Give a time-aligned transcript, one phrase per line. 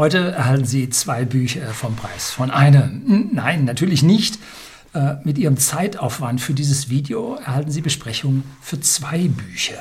[0.00, 3.28] Heute erhalten Sie zwei Bücher vom Preis von einem.
[3.34, 4.38] Nein, natürlich nicht.
[4.94, 9.76] Äh, mit Ihrem Zeitaufwand für dieses Video erhalten Sie Besprechungen für zwei Bücher,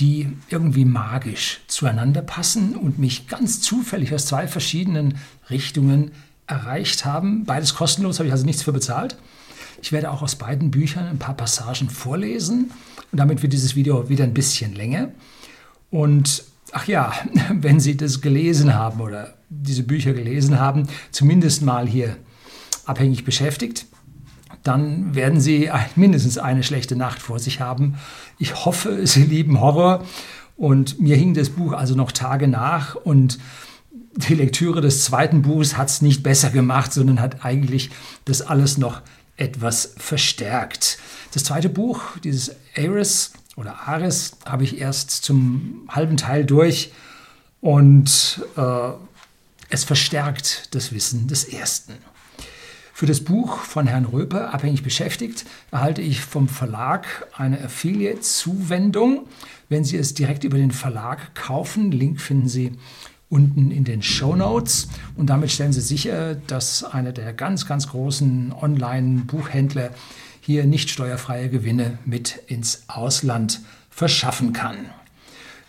[0.00, 5.16] die irgendwie magisch zueinander passen und mich ganz zufällig aus zwei verschiedenen
[5.48, 6.10] Richtungen
[6.46, 7.46] erreicht haben.
[7.46, 9.16] Beides kostenlos, habe ich also nichts für bezahlt.
[9.80, 12.70] Ich werde auch aus beiden Büchern ein paar Passagen vorlesen
[13.10, 15.08] und damit wird dieses Video wieder ein bisschen länger.
[15.90, 17.12] Und ach ja,
[17.52, 22.16] wenn Sie das gelesen haben oder diese Bücher gelesen haben, zumindest mal hier
[22.84, 23.86] abhängig beschäftigt,
[24.62, 27.96] dann werden Sie mindestens eine schlechte Nacht vor sich haben.
[28.38, 30.04] Ich hoffe, Sie lieben Horror
[30.56, 33.38] und mir hing das Buch also noch Tage nach und
[34.14, 37.90] die Lektüre des zweiten Buches hat es nicht besser gemacht, sondern hat eigentlich
[38.26, 39.00] das alles noch
[39.36, 40.98] etwas verstärkt.
[41.32, 46.92] Das zweite Buch, dieses Ares, oder Ares habe ich erst zum halben Teil durch
[47.60, 48.90] und äh,
[49.68, 51.94] es verstärkt das Wissen des ersten.
[52.94, 59.26] Für das Buch von Herrn Röper, abhängig beschäftigt, erhalte ich vom Verlag eine Affiliate-Zuwendung.
[59.68, 62.72] Wenn Sie es direkt über den Verlag kaufen, Link finden Sie
[63.28, 64.88] unten in den Show Notes.
[65.16, 69.90] Und damit stellen Sie sicher, dass einer der ganz, ganz großen Online-Buchhändler
[70.44, 74.76] hier nicht steuerfreie Gewinne mit ins Ausland verschaffen kann.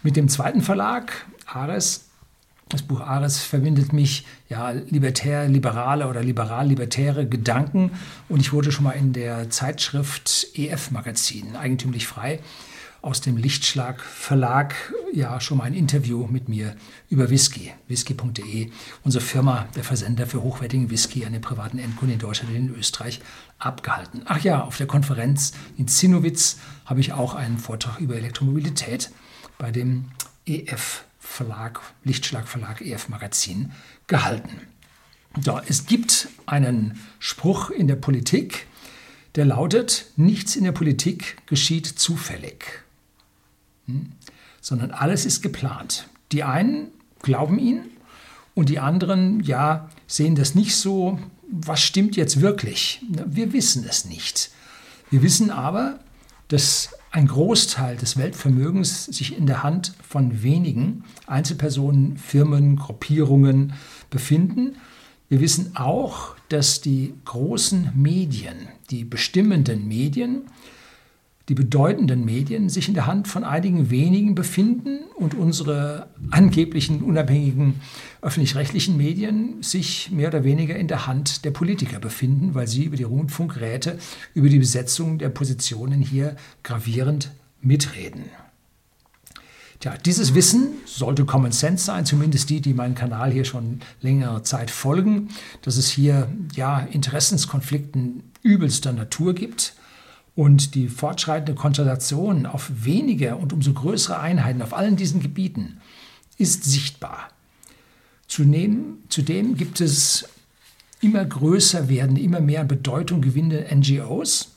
[0.02, 2.06] Mit dem zweiten Verlag, Ares,
[2.70, 7.92] das Buch Ares verbindet mich ja libertär, liberale oder liberal-libertäre Gedanken
[8.30, 12.40] und ich wurde schon mal in der Zeitschrift EF Magazin, eigentümlich frei,
[13.04, 14.76] aus dem Lichtschlag Verlag
[15.12, 16.74] ja schon mal ein Interview mit mir
[17.10, 18.72] über Whisky, whisky.de,
[19.04, 22.76] unsere Firma, der Versender für hochwertigen Whisky an den privaten Endkunden in Deutschland und in
[22.76, 23.20] Österreich,
[23.60, 24.22] abgehalten.
[24.26, 29.12] Ach ja, auf der Konferenz in Zinnowitz habe ich auch einen Vortrag über Elektromobilität
[29.58, 30.06] bei dem
[30.46, 33.74] EF Verlag, Lichtschlag Verlag EF Magazin
[34.08, 34.62] gehalten.
[35.42, 38.66] So, es gibt einen Spruch in der Politik,
[39.36, 42.83] der lautet, nichts in der Politik geschieht zufällig.
[43.88, 44.12] Hm?
[44.62, 46.08] Sondern alles ist geplant.
[46.32, 46.88] Die einen
[47.22, 47.84] glauben ihn
[48.56, 51.20] und die anderen, ja, sehen das nicht so.
[51.50, 53.02] Was stimmt jetzt wirklich?
[53.26, 54.52] Wir wissen es nicht.
[55.10, 56.00] Wir wissen aber,
[56.48, 63.74] dass ein Großteil des Weltvermögens sich in der Hand von wenigen Einzelpersonen, Firmen, Gruppierungen
[64.10, 64.78] befinden.
[65.30, 70.44] Wir wissen auch, dass die großen Medien, die bestimmenden Medien,
[71.50, 77.82] die bedeutenden Medien sich in der Hand von einigen wenigen befinden und unsere angeblichen unabhängigen
[78.22, 82.96] öffentlich-rechtlichen Medien sich mehr oder weniger in der Hand der Politiker befinden, weil sie über
[82.96, 83.98] die Rundfunkräte,
[84.34, 87.32] über die Besetzung der Positionen hier gravierend
[87.62, 88.24] mitreden.
[89.82, 94.44] Tja, dieses Wissen sollte Common Sense sein, zumindest die, die meinen Kanal hier schon längere
[94.44, 95.28] Zeit folgen,
[95.62, 99.76] dass es hier ja Interessenskonflikten übelster Natur gibt
[100.36, 105.80] und die fortschreitende Konzentration auf weniger und umso größere Einheiten auf allen diesen Gebieten
[106.38, 107.30] ist sichtbar.
[108.28, 110.28] Zudem, zudem gibt es
[111.02, 114.56] immer größer werdende, immer mehr an Bedeutung gewinnende NGOs,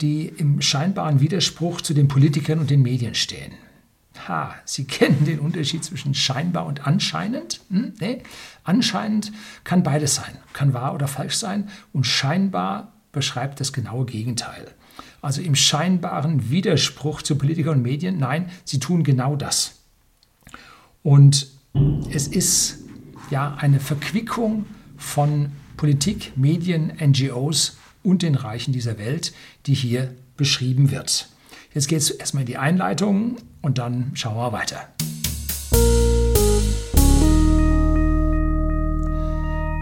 [0.00, 3.52] die im scheinbaren Widerspruch zu den Politikern und den Medien stehen.
[4.26, 7.60] Ha, Sie kennen den Unterschied zwischen scheinbar und anscheinend?
[7.70, 7.92] Hm?
[8.00, 8.22] Nee?
[8.64, 9.32] Anscheinend
[9.62, 14.74] kann beides sein, kann wahr oder falsch sein und scheinbar beschreibt das genaue Gegenteil.
[15.22, 19.80] Also im scheinbaren Widerspruch zu Politikern und Medien, nein, sie tun genau das.
[21.02, 21.48] Und
[22.10, 22.78] es ist
[23.30, 24.66] ja eine Verquickung
[24.96, 29.32] von Politik, Medien, NGOs und den Reichen dieser Welt,
[29.66, 31.28] die hier beschrieben wird.
[31.72, 34.88] Jetzt geht es erstmal in die Einleitung und dann schauen wir weiter.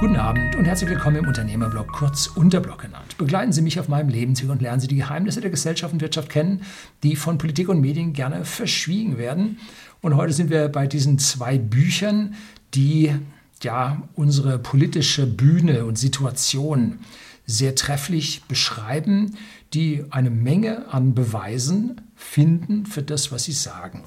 [0.02, 3.16] Guten Abend und herzlich willkommen im Unternehmerblog, kurz Unterblog genannt.
[3.18, 6.28] Begleiten Sie mich auf meinem Lebensweg und lernen Sie die Geheimnisse der Gesellschaft und Wirtschaft
[6.28, 6.62] kennen,
[7.04, 9.60] die von Politik und Medien gerne verschwiegen werden.
[10.00, 12.34] Und heute sind wir bei diesen zwei Büchern,
[12.74, 13.14] die
[13.62, 16.98] ja unsere politische Bühne und Situation
[17.46, 19.36] sehr trefflich beschreiben,
[19.72, 24.02] die eine Menge an Beweisen finden für das, was sie sagen.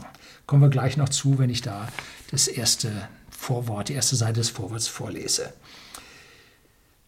[0.46, 1.88] Kommen wir gleich noch zu, wenn ich da
[2.32, 2.92] das erste
[3.30, 5.54] Vorwort, die erste Seite des Vorworts vorlese.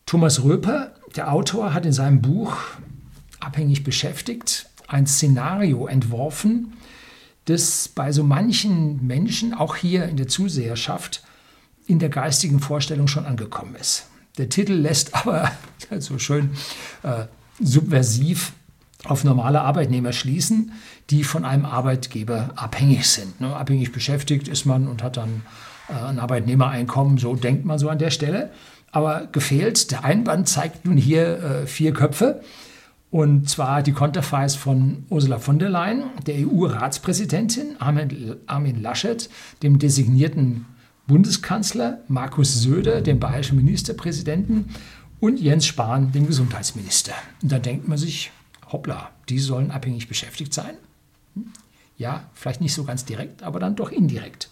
[0.07, 2.56] Thomas Röper, der Autor, hat in seinem Buch
[3.42, 6.74] abhängig beschäftigt ein Szenario entworfen,
[7.44, 11.24] das bei so manchen Menschen, auch hier in der Zuseherschaft,
[11.88, 14.07] in der geistigen Vorstellung schon angekommen ist.
[14.38, 15.51] Der Titel lässt aber
[16.00, 16.51] so schön
[17.03, 17.25] äh,
[17.60, 18.53] subversiv
[19.03, 20.71] auf normale Arbeitnehmer schließen,
[21.10, 23.42] die von einem Arbeitgeber abhängig sind.
[23.42, 23.53] Ne?
[23.53, 25.44] Abhängig beschäftigt ist man und hat dann
[25.89, 28.51] äh, ein Arbeitnehmereinkommen, so denkt man so an der Stelle.
[28.92, 32.42] Aber gefehlt, der Einband zeigt nun hier äh, vier Köpfe.
[33.10, 39.30] Und zwar die Konterfeis von Ursula von der Leyen, der EU-Ratspräsidentin, Armin, Laschet,
[39.63, 40.66] dem designierten
[41.07, 44.75] Bundeskanzler, Markus Söder, dem bayerischen Ministerpräsidenten
[45.22, 47.13] und Jens Spahn, dem Gesundheitsminister.
[47.42, 48.31] Und da denkt man sich,
[48.72, 50.75] hoppla, die sollen abhängig beschäftigt sein?
[51.36, 51.45] Hm?
[51.98, 54.50] Ja, vielleicht nicht so ganz direkt, aber dann doch indirekt.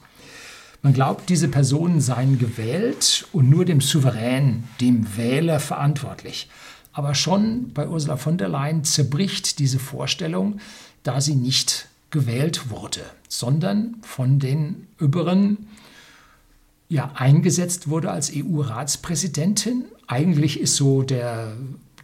[0.85, 6.47] Man glaubt, diese Personen seien gewählt und nur dem Souverän, dem Wähler verantwortlich.
[6.93, 10.59] Aber schon bei Ursula von der Leyen zerbricht diese Vorstellung,
[11.01, 15.69] da sie nicht gewählt wurde, sondern von den Überen
[16.87, 19.85] ja, eingesetzt wurde als EU-Ratspräsidentin.
[20.05, 21.53] Eigentlich ist so der,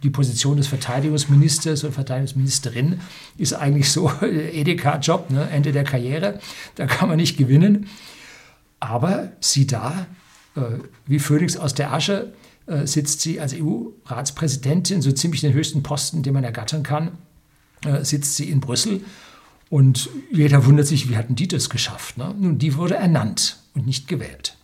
[0.02, 2.98] die Position des Verteidigungsministers oder Verteidigungsministerin
[3.38, 6.40] ist eigentlich so Edeka-Job, ne, Ende der Karriere.
[6.74, 7.86] Da kann man nicht gewinnen.
[8.82, 10.06] Aber sie da,
[10.56, 10.60] äh,
[11.06, 12.32] wie Phönix aus der Asche,
[12.66, 17.12] äh, sitzt sie als EU-Ratspräsidentin, so ziemlich den höchsten Posten, den man ergattern kann,
[17.84, 19.00] äh, sitzt sie in Brüssel.
[19.70, 22.18] Und jeder wundert sich, wie hatten die das geschafft?
[22.18, 22.34] Ne?
[22.36, 24.56] Nun, die wurde ernannt und nicht gewählt.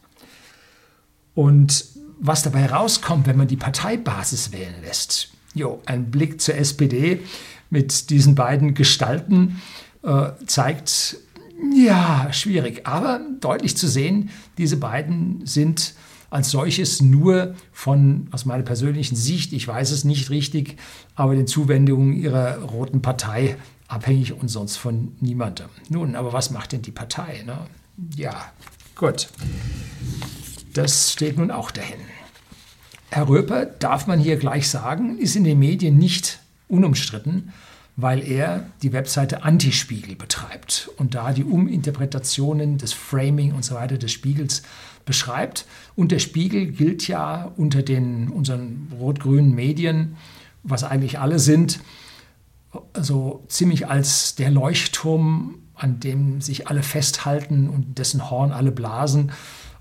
[1.36, 1.84] Und
[2.18, 7.20] was dabei rauskommt, wenn man die Parteibasis wählen lässt, jo, ein Blick zur SPD
[7.70, 9.62] mit diesen beiden Gestalten
[10.02, 11.18] äh, zeigt,
[11.74, 15.94] ja, schwierig, aber deutlich zu sehen, diese beiden sind
[16.30, 20.76] als solches nur von, aus meiner persönlichen Sicht, ich weiß es nicht richtig,
[21.14, 23.56] aber den Zuwendungen ihrer roten Partei
[23.88, 25.68] abhängig und sonst von niemandem.
[25.88, 27.42] Nun, aber was macht denn die Partei?
[27.46, 27.58] Ne?
[28.14, 28.52] Ja,
[28.94, 29.28] gut.
[30.74, 31.98] Das steht nun auch dahin.
[33.10, 37.54] Herr Röper, darf man hier gleich sagen, ist in den Medien nicht unumstritten,
[38.00, 43.98] weil er die Webseite Antispiegel betreibt und da die Uminterpretationen des Framing und so weiter
[43.98, 44.62] des Spiegels
[45.04, 45.66] beschreibt.
[45.96, 50.16] Und der Spiegel gilt ja unter den unseren rot-grünen Medien,
[50.62, 51.80] was eigentlich alle sind,
[52.92, 59.32] also ziemlich als der Leuchtturm, an dem sich alle festhalten und dessen Horn alle blasen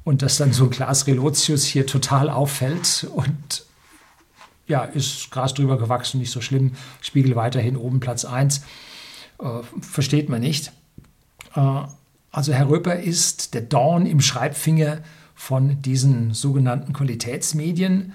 [0.04, 3.67] und dass dann so ein Glas Relotius hier total auffällt und
[4.68, 6.74] ja, ist Gras drüber gewachsen, nicht so schlimm.
[7.02, 8.62] Spiegel weiterhin oben Platz 1.
[9.40, 9.44] Äh,
[9.82, 10.72] versteht man nicht.
[11.56, 11.84] Äh,
[12.32, 15.00] also Herr Röper ist der Dorn im Schreibfinger
[15.34, 18.14] von diesen sogenannten Qualitätsmedien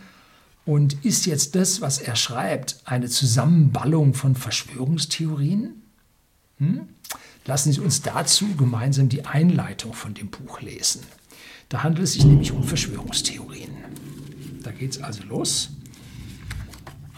[0.65, 5.83] und ist jetzt das, was er schreibt, eine Zusammenballung von Verschwörungstheorien?
[6.59, 6.89] Hm?
[7.47, 11.03] Lassen Sie uns dazu gemeinsam die Einleitung von dem Buch lesen.
[11.69, 13.71] Da handelt es sich nämlich um Verschwörungstheorien.
[14.63, 15.71] Da geht es also los.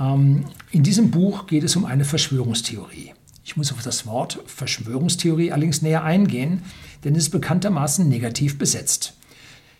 [0.01, 3.13] Ähm, in diesem Buch geht es um eine Verschwörungstheorie.
[3.45, 6.63] Ich muss auf das Wort Verschwörungstheorie allerdings näher eingehen,
[7.05, 9.15] denn es ist bekanntermaßen negativ besetzt.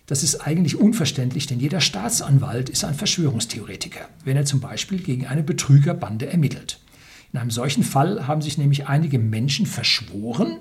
[0.07, 5.25] Das ist eigentlich unverständlich, denn jeder Staatsanwalt ist ein Verschwörungstheoretiker, wenn er zum Beispiel gegen
[5.25, 6.79] eine Betrügerbande ermittelt.
[7.33, 10.59] In einem solchen Fall haben sich nämlich einige Menschen verschworen,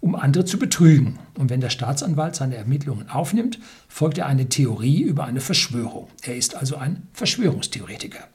[0.00, 1.18] um andere zu betrügen.
[1.36, 3.58] Und wenn der Staatsanwalt seine Ermittlungen aufnimmt,
[3.88, 6.08] folgt er eine Theorie über eine Verschwörung.
[6.22, 8.28] Er ist also ein Verschwörungstheoretiker.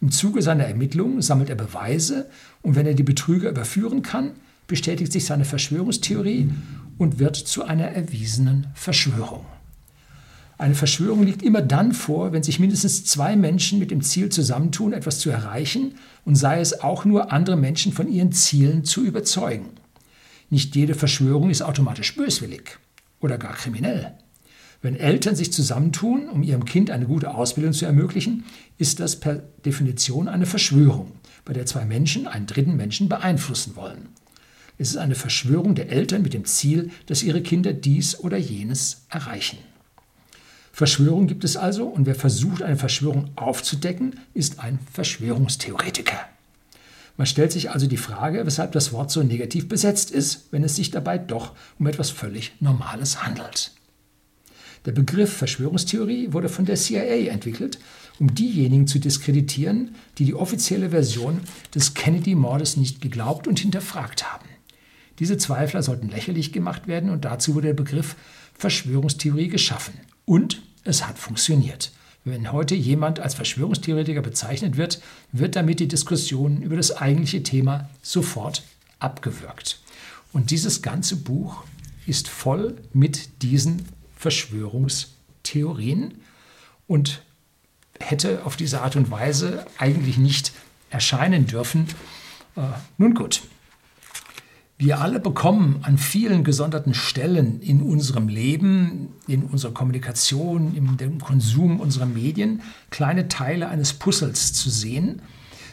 [0.00, 2.28] Im Zuge seiner Ermittlungen sammelt er Beweise
[2.62, 4.32] und wenn er die Betrüger überführen kann,
[4.66, 6.50] bestätigt sich seine Verschwörungstheorie
[6.98, 9.44] und wird zu einer erwiesenen Verschwörung.
[10.56, 14.92] Eine Verschwörung liegt immer dann vor, wenn sich mindestens zwei Menschen mit dem Ziel zusammentun,
[14.92, 19.70] etwas zu erreichen und sei es auch nur andere Menschen von ihren Zielen zu überzeugen.
[20.50, 22.78] Nicht jede Verschwörung ist automatisch böswillig
[23.20, 24.12] oder gar kriminell.
[24.80, 28.44] Wenn Eltern sich zusammentun, um ihrem Kind eine gute Ausbildung zu ermöglichen,
[28.78, 31.12] ist das per Definition eine Verschwörung,
[31.44, 34.08] bei der zwei Menschen einen dritten Menschen beeinflussen wollen.
[34.78, 39.06] Es ist eine Verschwörung der Eltern mit dem Ziel, dass ihre Kinder dies oder jenes
[39.08, 39.58] erreichen.
[40.72, 46.18] Verschwörung gibt es also und wer versucht, eine Verschwörung aufzudecken, ist ein Verschwörungstheoretiker.
[47.16, 50.74] Man stellt sich also die Frage, weshalb das Wort so negativ besetzt ist, wenn es
[50.74, 53.70] sich dabei doch um etwas völlig Normales handelt.
[54.86, 57.78] Der Begriff Verschwörungstheorie wurde von der CIA entwickelt,
[58.18, 61.40] um diejenigen zu diskreditieren, die die offizielle Version
[61.74, 64.46] des Kennedy-Mordes nicht geglaubt und hinterfragt haben.
[65.18, 68.16] Diese Zweifler sollten lächerlich gemacht werden und dazu wurde der Begriff
[68.58, 69.94] Verschwörungstheorie geschaffen.
[70.26, 71.92] Und es hat funktioniert.
[72.24, 75.00] Wenn heute jemand als Verschwörungstheoretiker bezeichnet wird,
[75.32, 78.62] wird damit die Diskussion über das eigentliche Thema sofort
[78.98, 79.80] abgewürgt.
[80.32, 81.64] Und dieses ganze Buch
[82.06, 83.82] ist voll mit diesen
[84.24, 86.14] Verschwörungstheorien
[86.86, 87.22] und
[88.00, 90.52] hätte auf diese Art und Weise eigentlich nicht
[90.88, 91.88] erscheinen dürfen.
[92.56, 92.62] Äh,
[92.96, 93.42] nun gut,
[94.76, 101.78] Wir alle bekommen an vielen gesonderten Stellen in unserem Leben, in unserer Kommunikation, dem Konsum
[101.78, 105.22] unserer Medien kleine Teile eines Puzzles zu sehen.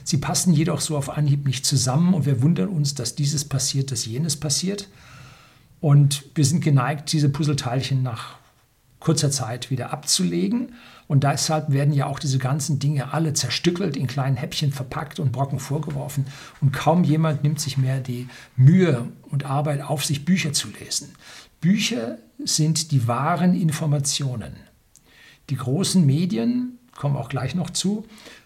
[0.04, 3.92] Sie passen jedoch so auf Anhieb nicht zusammen und wir wundern uns, dass dieses passiert,
[3.92, 4.88] dass jenes passiert.
[5.80, 8.36] Und wir sind geneigt, diese Puzzleteilchen nach
[9.02, 10.74] kurzer Zeit wieder abzulegen.
[11.08, 15.34] Und deshalb werden ja auch diese ganzen Dinge alle zerstückelt, in kleinen Häppchen verpackt und
[15.34, 16.26] Brocken vorgeworfen.
[16.62, 21.10] Und kaum jemand nimmt sich mehr die Mühe und Arbeit auf sich, Bücher zu lesen.
[21.60, 24.56] Bücher sind die wahren Informationen.
[25.50, 28.06] Die großen Medien, kommen auch gleich noch zu,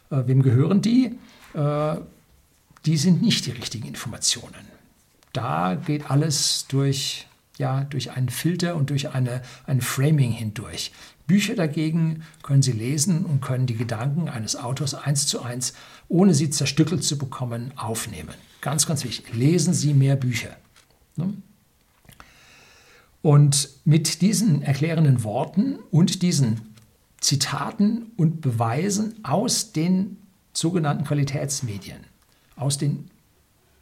[0.10, 1.18] äh, wem gehören die?
[1.54, 1.96] Äh,
[2.86, 4.76] die sind nicht die richtigen Informationen.
[5.34, 10.92] Da geht alles durch ja, durch einen Filter und durch eine, ein Framing hindurch.
[11.28, 15.74] Bücher dagegen können Sie lesen und können die Gedanken eines Autors eins zu eins,
[16.08, 18.34] ohne sie zerstückelt zu bekommen, aufnehmen.
[18.62, 19.34] Ganz, ganz wichtig.
[19.34, 20.56] Lesen Sie mehr Bücher.
[21.16, 21.34] Ne?
[23.22, 26.62] Und mit diesen erklärenden Worten und diesen
[27.20, 30.18] Zitaten und Beweisen aus den
[30.54, 32.02] sogenannten Qualitätsmedien,
[32.56, 33.10] aus den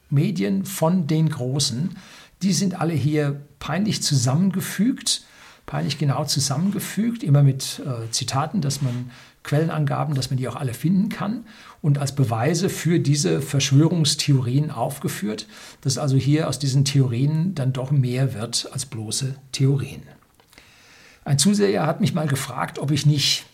[0.09, 1.97] Medien von den Großen,
[2.43, 5.23] die sind alle hier peinlich zusammengefügt,
[5.65, 9.11] peinlich genau zusammengefügt, immer mit äh, Zitaten, dass man
[9.43, 11.45] Quellenangaben, dass man die auch alle finden kann
[11.81, 15.47] und als Beweise für diese Verschwörungstheorien aufgeführt,
[15.81, 20.03] dass also hier aus diesen Theorien dann doch mehr wird als bloße Theorien.
[21.25, 23.45] Ein Zuseher hat mich mal gefragt, ob ich nicht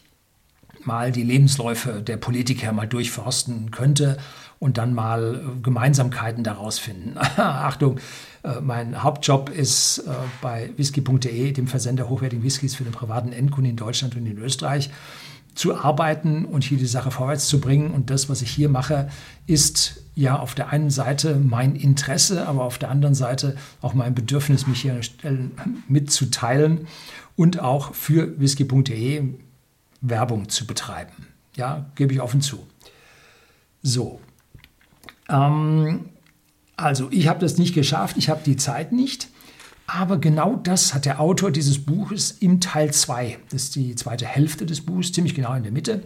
[0.90, 4.18] mal die Lebensläufe der Politiker mal durchforsten könnte
[4.58, 7.14] und dann mal äh, Gemeinsamkeiten daraus finden.
[7.38, 8.00] Achtung,
[8.44, 13.70] äh, mein Hauptjob ist äh, bei whisky.de, dem Versender hochwertigen Whiskys für den privaten Endkunden
[13.70, 14.90] in Deutschland und in Österreich,
[15.54, 17.92] zu arbeiten und hier die Sache vorwärts zu bringen.
[17.92, 19.10] Und das, was ich hier mache,
[19.46, 24.16] ist ja auf der einen Seite mein Interesse, aber auf der anderen Seite auch mein
[24.16, 25.00] Bedürfnis, mich hier
[25.88, 26.88] mitzuteilen
[27.36, 29.36] und auch für whisky.de
[30.02, 31.28] Werbung zu betreiben.
[31.56, 32.66] Ja, gebe ich offen zu.
[33.82, 34.20] So.
[35.30, 36.10] Ähm,
[36.76, 39.28] also, ich habe das nicht geschafft, ich habe die Zeit nicht.
[39.88, 44.26] Aber genau das hat der Autor dieses Buches im Teil 2, das ist die zweite
[44.26, 46.04] Hälfte des Buches, ziemlich genau in der Mitte,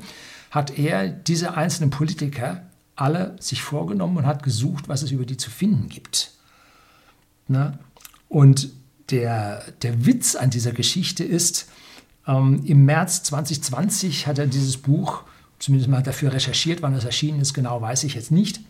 [0.51, 2.63] hat er diese einzelnen Politiker
[2.95, 6.31] alle sich vorgenommen und hat gesucht, was es über die zu finden gibt.
[7.47, 7.77] Na?
[8.29, 8.69] Und
[9.09, 11.67] der, der Witz an dieser Geschichte ist,
[12.27, 15.23] ähm, Im März 2020 hat er dieses Buch,
[15.59, 18.61] zumindest mal dafür recherchiert, wann es erschienen ist, genau weiß ich jetzt nicht.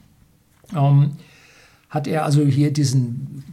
[0.75, 1.17] Ähm,
[1.89, 3.43] hat er also hier diesen,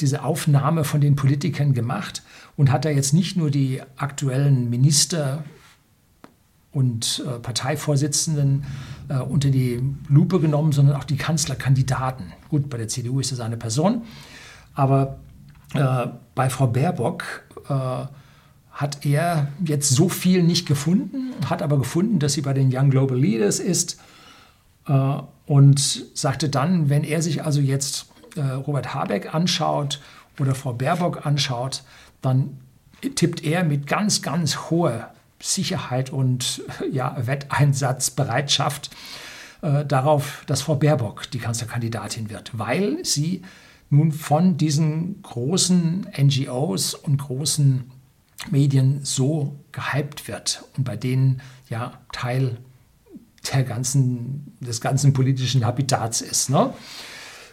[0.00, 2.22] diese Aufnahme von den Politikern gemacht
[2.56, 5.44] und hat da jetzt nicht nur die aktuellen Minister
[6.70, 8.64] und äh, Parteivorsitzenden
[9.08, 12.32] äh, unter die Lupe genommen, sondern auch die Kanzlerkandidaten.
[12.48, 14.02] Gut, bei der CDU ist das eine Person,
[14.74, 15.18] aber
[15.74, 17.24] äh, bei Frau Baerbock
[17.68, 18.06] äh,
[18.72, 22.90] hat er jetzt so viel nicht gefunden, hat aber gefunden, dass sie bei den Young
[22.90, 24.00] Global Leaders ist
[24.88, 25.14] äh,
[25.46, 30.00] und sagte dann, wenn er sich also jetzt äh, Robert Habeck anschaut
[30.38, 31.82] oder Frau Baerbock anschaut,
[32.22, 32.58] dann
[33.14, 38.90] tippt er mit ganz, ganz hoher Sicherheit und ja, Wetteinsatzbereitschaft
[39.60, 43.42] äh, darauf, dass Frau Baerbock die Kanzlerkandidatin wird, weil sie
[43.90, 47.90] nun von diesen großen NGOs und großen
[48.50, 52.58] Medien so gehypt wird und bei denen ja Teil
[53.52, 56.50] der ganzen, des ganzen politischen Habitats ist.
[56.50, 56.72] Ne?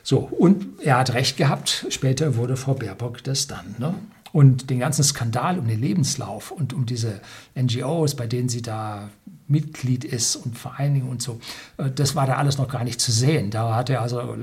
[0.04, 3.76] So, und er hat recht gehabt, später wurde Frau Baerbock das dann.
[3.78, 3.94] Ne?
[4.32, 7.22] Und den ganzen Skandal um den Lebenslauf und um diese
[7.60, 9.10] NGOs, bei denen sie da
[9.48, 11.40] Mitglied ist und Vereinigung und so,
[11.78, 13.50] äh, das war da alles noch gar nicht zu sehen.
[13.50, 14.38] Da hat er also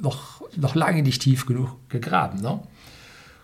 [0.00, 2.40] noch, noch lange nicht tief genug gegraben.
[2.40, 2.60] Ne?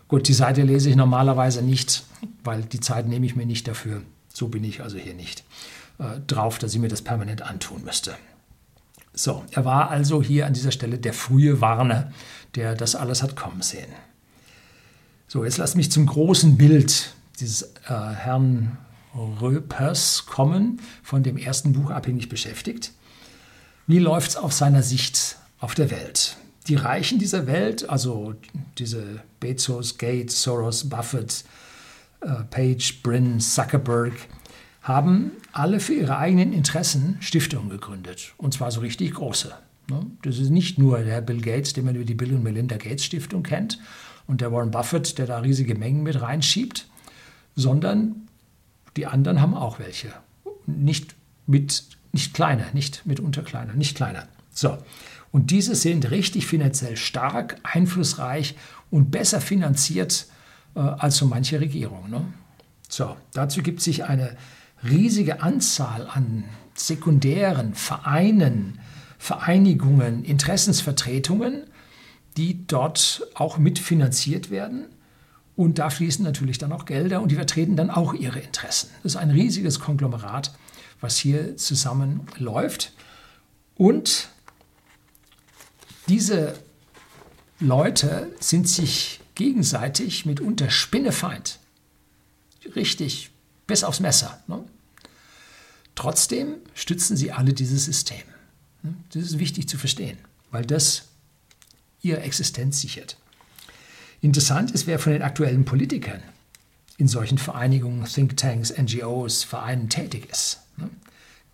[0.09, 2.05] Gut, die Seite lese ich normalerweise nicht,
[2.43, 4.03] weil die Zeit nehme ich mir nicht dafür.
[4.33, 5.45] So bin ich also hier nicht
[5.99, 8.15] äh, drauf, dass ich mir das permanent antun müsste.
[9.13, 12.13] So, er war also hier an dieser Stelle der frühe Warner,
[12.57, 13.93] der das alles hat kommen sehen.
[15.29, 18.77] So, jetzt lass mich zum großen Bild dieses äh, Herrn
[19.15, 22.93] Röpers kommen, von dem ersten Buch abhängig beschäftigt.
[23.87, 26.37] Wie läuft es auf seiner Sicht auf der Welt?
[26.67, 28.35] Die Reichen dieser Welt, also
[28.79, 31.45] diese Bezos, Gates, Soros, Buffett,
[32.21, 34.15] äh, Page, Brin, Zuckerberg,
[34.83, 38.35] haben alle für ihre eigenen Interessen Stiftungen gegründet.
[38.39, 39.55] Und zwar so richtig große.
[39.91, 40.07] Ne?
[40.23, 43.05] Das ist nicht nur der Bill Gates, den man über die Bill und Melinda Gates
[43.05, 43.79] Stiftung kennt,
[44.27, 46.87] und der Warren Buffett, der da riesige Mengen mit reinschiebt,
[47.57, 48.29] sondern
[48.97, 50.13] die anderen haben auch welche.
[50.67, 51.15] Nicht,
[51.47, 54.27] mit, nicht kleiner, nicht mitunter kleiner, nicht kleiner.
[54.51, 54.79] So,
[55.35, 58.55] und diese sind richtig finanziell stark, einflussreich
[58.93, 60.29] und besser finanziert
[60.77, 62.09] äh, als so manche Regierung.
[62.09, 62.25] Ne?
[62.89, 64.37] So, dazu gibt sich eine
[64.89, 68.79] riesige Anzahl an sekundären Vereinen,
[69.19, 71.65] Vereinigungen, Interessensvertretungen,
[72.37, 74.85] die dort auch mitfinanziert werden.
[75.57, 78.91] Und da fließen natürlich dann auch Gelder und die vertreten dann auch ihre Interessen.
[79.03, 80.55] Das ist ein riesiges Konglomerat,
[81.01, 82.93] was hier zusammenläuft.
[83.75, 84.29] Und
[86.09, 86.59] diese
[87.61, 91.59] Leute sind sich gegenseitig mitunter Spinnefeind.
[92.77, 93.31] Richtig,
[93.67, 94.43] bis aufs Messer.
[94.47, 94.65] Ne?
[95.95, 98.23] Trotzdem stützen sie alle dieses System.
[98.83, 98.95] Ne?
[99.13, 100.19] Das ist wichtig zu verstehen,
[100.51, 101.09] weil das
[102.01, 103.17] ihre Existenz sichert.
[104.21, 106.23] Interessant ist, wer von den aktuellen Politikern
[106.97, 110.61] in solchen Vereinigungen, Thinktanks, NGOs, Vereinen tätig ist.
[110.77, 110.91] Ne?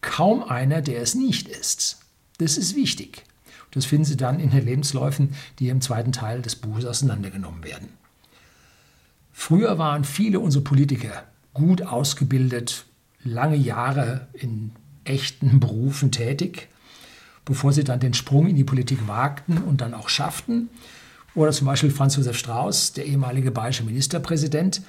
[0.01, 1.99] Kaum einer, der es nicht ist.
[2.39, 3.25] Das ist wichtig.
[3.73, 7.89] Das finden Sie dann in den Lebensläufen, die im zweiten Teil des Buches auseinandergenommen werden.
[9.33, 11.25] Früher waren viele unserer Politiker
[11.55, 12.85] gut ausgebildet,
[13.25, 14.73] lange Jahre in
[15.05, 16.69] echten Berufen tätig,
[17.45, 20.69] bevor sie dann den Sprung in die Politik wagten und dann auch schafften.
[21.35, 24.83] Oder zum Beispiel Franz Josef Strauß, der ehemalige bayerische Ministerpräsident,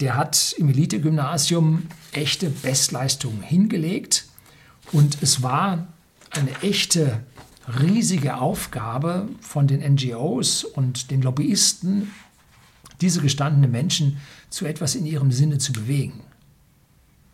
[0.00, 4.26] der hat im Elite-Gymnasium echte Bestleistungen hingelegt.
[4.92, 5.88] Und es war
[6.30, 7.20] eine echte
[7.68, 12.12] riesige Aufgabe von den NGOs und den Lobbyisten,
[13.00, 14.18] diese gestandenen Menschen
[14.50, 16.20] zu etwas in ihrem Sinne zu bewegen.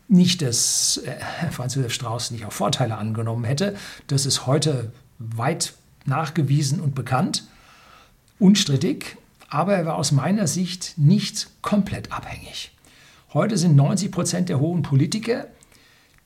[0.08, 1.16] Nicht, dass äh,
[1.50, 3.76] Franz Josef Strauß nicht auch Vorteile angenommen hätte,
[4.06, 5.74] das ist heute weit
[6.04, 7.44] nachgewiesen und bekannt,
[8.38, 9.16] unstrittig,
[9.48, 12.72] aber er war aus meiner Sicht nicht komplett abhängig.
[13.32, 15.46] Heute sind 90 Prozent der hohen Politiker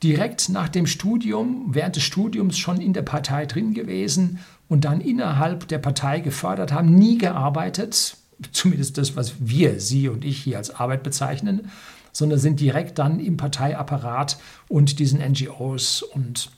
[0.03, 5.01] direkt nach dem Studium, während des Studiums schon in der Partei drin gewesen und dann
[5.01, 8.17] innerhalb der Partei gefördert haben, nie gearbeitet,
[8.51, 11.69] zumindest das, was wir, Sie und ich hier als Arbeit bezeichnen,
[12.13, 16.49] sondern sind direkt dann im Parteiapparat und diesen NGOs und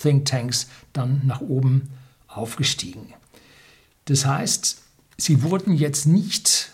[0.00, 1.90] Thinktanks dann nach oben
[2.26, 3.12] aufgestiegen.
[4.06, 4.82] Das heißt,
[5.16, 6.72] sie wurden jetzt nicht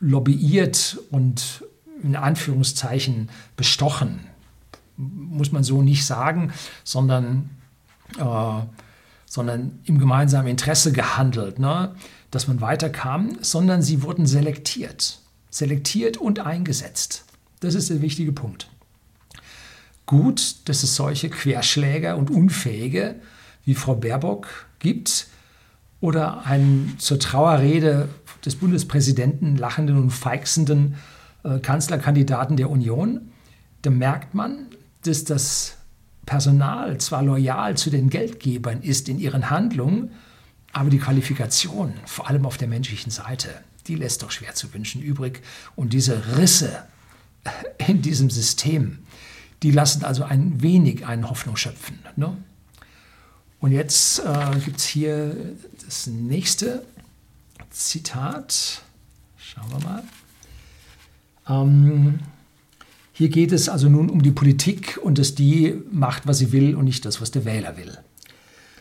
[0.00, 1.64] lobbyiert und
[2.02, 4.20] in Anführungszeichen bestochen
[4.96, 6.52] muss man so nicht sagen,
[6.84, 7.50] sondern,
[8.18, 8.62] äh,
[9.26, 11.94] sondern im gemeinsamen Interesse gehandelt, ne?
[12.30, 15.20] dass man weiterkam, sondern sie wurden selektiert.
[15.50, 17.24] Selektiert und eingesetzt.
[17.60, 18.68] Das ist der wichtige Punkt.
[20.06, 23.16] Gut, dass es solche Querschläger und Unfähige
[23.64, 25.28] wie Frau Baerbock gibt
[26.00, 28.08] oder einen zur Trauerrede
[28.44, 30.96] des Bundespräsidenten lachenden und feixenden
[31.44, 33.32] äh, Kanzlerkandidaten der Union.
[33.82, 34.66] Da merkt man,
[35.02, 35.76] dass das
[36.26, 40.12] Personal zwar loyal zu den Geldgebern ist in ihren Handlungen,
[40.72, 43.50] aber die Qualifikation, vor allem auf der menschlichen Seite,
[43.86, 45.42] die lässt doch schwer zu wünschen übrig.
[45.76, 46.84] Und diese Risse
[47.86, 49.00] in diesem System,
[49.62, 51.98] die lassen also ein wenig eine Hoffnung schöpfen.
[52.16, 52.36] Ne?
[53.60, 55.36] Und jetzt äh, gibt es hier
[55.84, 56.84] das nächste
[57.70, 58.82] Zitat.
[59.36, 60.02] Schauen wir mal.
[61.48, 62.18] Ähm,
[63.12, 66.74] hier geht es also nun um die Politik und dass die macht, was sie will
[66.74, 67.98] und nicht das, was der Wähler will.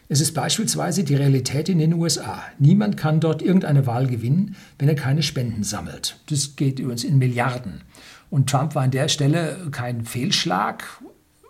[0.07, 2.43] Es ist beispielsweise die Realität in den USA.
[2.59, 6.17] Niemand kann dort irgendeine Wahl gewinnen, wenn er keine Spenden sammelt.
[6.25, 7.81] Das geht übrigens in Milliarden.
[8.29, 10.83] Und Trump war an der Stelle kein Fehlschlag,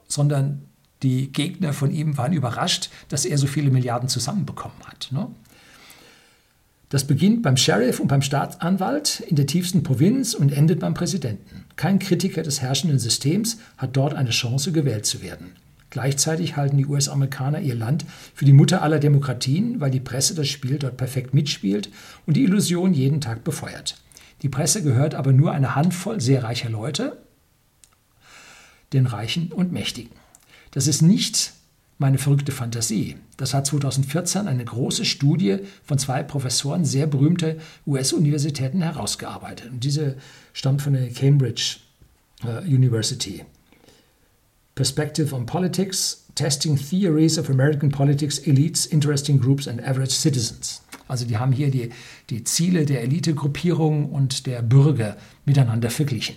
[0.07, 0.67] sondern
[1.01, 5.09] die Gegner von ihm waren überrascht, dass er so viele Milliarden zusammenbekommen hat.
[5.11, 5.27] Ne?
[6.91, 11.63] Das beginnt beim Sheriff und beim Staatsanwalt in der tiefsten Provinz und endet beim Präsidenten.
[11.77, 15.53] Kein Kritiker des herrschenden Systems hat dort eine Chance, gewählt zu werden.
[15.89, 20.49] Gleichzeitig halten die US-Amerikaner ihr Land für die Mutter aller Demokratien, weil die Presse das
[20.49, 21.89] Spiel dort perfekt mitspielt
[22.25, 23.95] und die Illusion jeden Tag befeuert.
[24.41, 27.21] Die Presse gehört aber nur einer Handvoll sehr reicher Leute,
[28.91, 30.11] den Reichen und Mächtigen.
[30.71, 31.53] Das ist nicht
[32.01, 33.15] meine verrückte Fantasie.
[33.37, 39.69] Das hat 2014 eine große Studie von zwei Professoren sehr berühmter US-Universitäten herausgearbeitet.
[39.71, 40.15] Und diese
[40.51, 41.77] stammt von der Cambridge
[42.43, 43.45] uh, University.
[44.73, 50.81] Perspective on Politics, Testing Theories of American Politics, Elites, Interesting Groups and Average Citizens.
[51.07, 51.89] Also die haben hier die,
[52.31, 56.35] die Ziele der Elitegruppierung und der Bürger miteinander verglichen.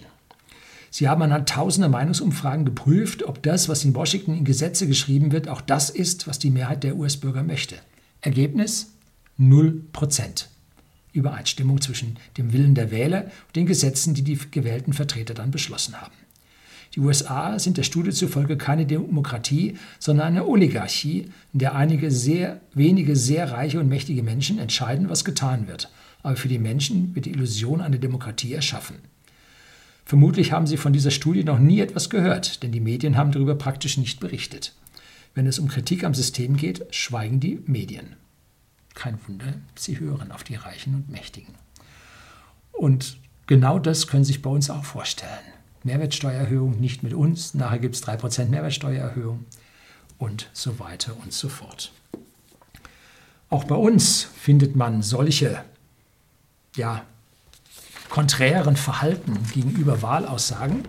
[0.96, 5.48] Sie haben anhand tausender Meinungsumfragen geprüft, ob das, was in Washington in Gesetze geschrieben wird,
[5.48, 7.74] auch das ist, was die Mehrheit der US-Bürger möchte.
[8.20, 8.92] Ergebnis?
[9.36, 10.46] 0%.
[11.12, 16.00] Übereinstimmung zwischen dem Willen der Wähler und den Gesetzen, die die gewählten Vertreter dann beschlossen
[16.00, 16.14] haben.
[16.94, 22.60] Die USA sind der Studie zufolge keine Demokratie, sondern eine Oligarchie, in der einige sehr
[22.72, 25.90] wenige sehr reiche und mächtige Menschen entscheiden, was getan wird.
[26.22, 28.98] Aber für die Menschen wird die Illusion einer Demokratie erschaffen.
[30.04, 33.54] Vermutlich haben Sie von dieser Studie noch nie etwas gehört, denn die Medien haben darüber
[33.54, 34.74] praktisch nicht berichtet.
[35.34, 38.16] Wenn es um Kritik am System geht, schweigen die Medien.
[38.94, 41.54] Kein Wunder, sie hören auf die Reichen und Mächtigen.
[42.70, 45.30] Und genau das können Sie sich bei uns auch vorstellen.
[45.82, 49.44] Mehrwertsteuererhöhung nicht mit uns, nachher gibt es 3% Mehrwertsteuererhöhung
[50.18, 51.92] und so weiter und so fort.
[53.50, 55.64] Auch bei uns findet man solche
[56.76, 57.04] ja,
[58.14, 60.84] konträren Verhalten gegenüber Wahlaussagen.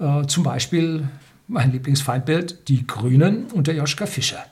[0.00, 1.08] Äh, zum Beispiel
[1.46, 4.44] mein Lieblingsfeindbild, die Grünen unter Joschka Fischer,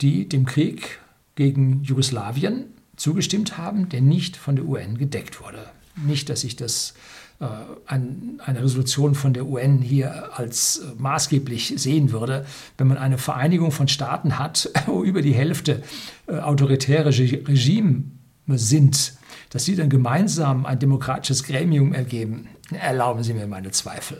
[0.00, 0.98] die dem Krieg
[1.36, 2.64] gegen Jugoslawien
[2.96, 5.64] zugestimmt haben, der nicht von der UN gedeckt wurde.
[5.94, 6.94] Nicht, dass ich das
[7.38, 7.46] äh,
[7.86, 12.44] ein, eine Resolution von der UN hier als äh, maßgeblich sehen würde,
[12.78, 15.84] wenn man eine Vereinigung von Staaten hat, wo über die Hälfte
[16.26, 18.06] äh, autoritäre Regime
[18.46, 19.14] sind,
[19.50, 24.18] dass sie dann gemeinsam ein demokratisches Gremium ergeben, erlauben Sie mir meine Zweifel.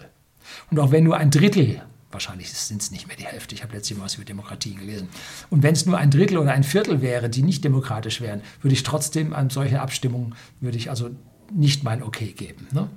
[0.70, 3.74] Und auch wenn nur ein Drittel, wahrscheinlich sind es nicht mehr die Hälfte, ich habe
[3.74, 5.08] letztlich mal was über Demokratie gelesen,
[5.48, 8.74] und wenn es nur ein Drittel oder ein Viertel wäre, die nicht demokratisch wären, würde
[8.74, 11.10] ich trotzdem an solche Abstimmungen, würde ich also
[11.52, 12.66] nicht mein Okay geben.
[12.72, 12.88] Ne?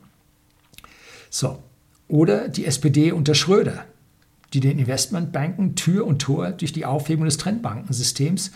[1.29, 1.61] So.
[2.07, 3.85] Oder die SPD unter Schröder,
[4.53, 8.51] die den Investmentbanken Tür und Tor durch die Aufhebung des Trendbankensystems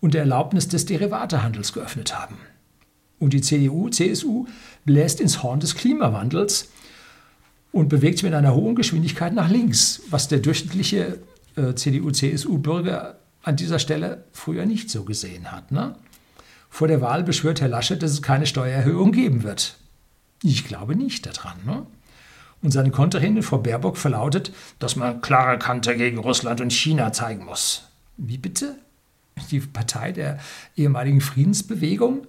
[0.00, 2.36] und der Erlaubnis des Derivatehandels geöffnet haben.
[3.18, 4.46] Und die CDU, CSU
[4.84, 6.68] bläst ins Horn des Klimawandels
[7.72, 11.18] und bewegt sich mit einer hohen Geschwindigkeit nach links, was der durchschnittliche
[11.56, 15.72] äh, CDU-CSU-Bürger an dieser Stelle früher nicht so gesehen hat.
[15.72, 15.96] Ne?
[16.70, 19.76] Vor der Wahl beschwört Herr Laschet, dass es keine Steuererhöhung geben wird.
[20.42, 21.56] Ich glaube nicht daran.
[21.64, 21.86] Ne?
[22.62, 27.44] Und seine Konterhändin Frau Baerbock verlautet, dass man klare Kante gegen Russland und China zeigen
[27.44, 27.88] muss.
[28.16, 28.76] Wie bitte?
[29.50, 30.38] Die Partei der
[30.76, 32.26] ehemaligen Friedensbewegung?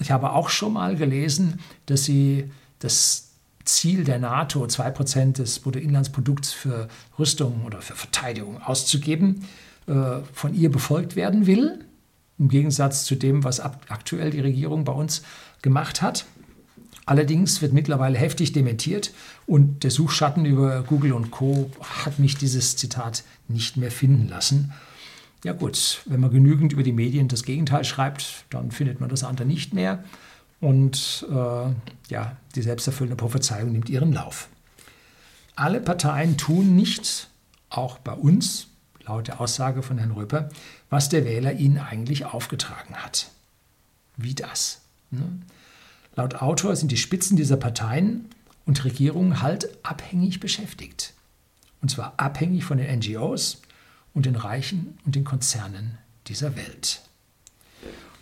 [0.00, 3.32] Ich habe auch schon mal gelesen, dass sie das
[3.64, 9.46] Ziel der NATO, 2% des Bruttoinlandsprodukts für Rüstung oder für Verteidigung auszugeben,
[9.86, 11.84] äh, von ihr befolgt werden will.
[12.38, 15.22] Im Gegensatz zu dem, was aktuell die Regierung bei uns
[15.60, 16.24] gemacht hat.
[17.04, 19.12] Allerdings wird mittlerweile heftig dementiert
[19.46, 21.70] und der Suchschatten über Google und Co.
[22.04, 24.72] hat mich dieses Zitat nicht mehr finden lassen.
[25.44, 29.24] Ja gut, wenn man genügend über die Medien das Gegenteil schreibt, dann findet man das
[29.24, 30.04] andere nicht mehr.
[30.60, 34.48] Und äh, ja, die selbsterfüllende Prophezeiung nimmt ihren Lauf.
[35.56, 37.28] Alle Parteien tun nicht,
[37.68, 38.68] auch bei uns,
[39.04, 40.48] laut der Aussage von Herrn Röper,
[40.88, 43.30] was der Wähler ihnen eigentlich aufgetragen hat.
[44.16, 44.82] Wie das?
[45.10, 45.24] Ne?
[46.14, 48.26] Laut Autor sind die Spitzen dieser Parteien
[48.66, 51.14] und Regierungen halt abhängig beschäftigt.
[51.80, 53.61] Und zwar abhängig von den NGOs
[54.14, 57.02] und den Reichen und den Konzernen dieser Welt.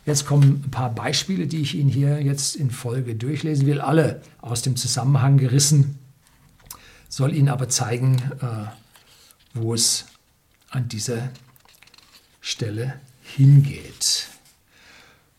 [0.07, 4.23] Jetzt kommen ein paar Beispiele, die ich Ihnen hier jetzt in Folge durchlesen will, alle
[4.41, 5.99] aus dem Zusammenhang gerissen,
[7.09, 8.67] soll Ihnen aber zeigen, äh,
[9.53, 10.07] wo es
[10.71, 11.31] an dieser
[12.41, 14.29] Stelle hingeht.